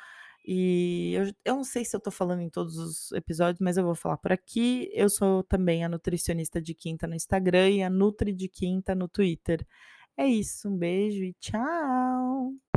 E 0.45 1.13
eu 1.13 1.25
eu 1.45 1.56
não 1.56 1.63
sei 1.63 1.86
se 1.86 1.95
eu 1.95 1.99
tô 1.99 2.12
falando 2.12 2.41
em 2.41 2.49
todos 2.49 2.77
os 2.77 3.12
episódios, 3.12 3.60
mas 3.62 3.77
eu 3.77 3.84
vou 3.84 3.95
falar 3.95 4.17
por 4.17 4.32
aqui. 4.32 4.89
Eu 4.93 5.10
sou 5.10 5.43
também 5.43 5.84
a 5.84 5.89
nutricionista 5.89 6.62
de 6.62 6.73
quinta 6.73 7.08
no 7.08 7.15
Instagram 7.15 7.69
e 7.69 7.84
a 7.84 7.89
Nutri 7.89 8.34
de 8.34 8.47
Quinta 8.49 8.95
no 8.95 9.08
Twitter. 9.08 9.65
É 10.17 10.25
isso, 10.27 10.69
um 10.69 10.77
beijo 10.77 11.23
e 11.23 11.34
tchau. 11.39 12.70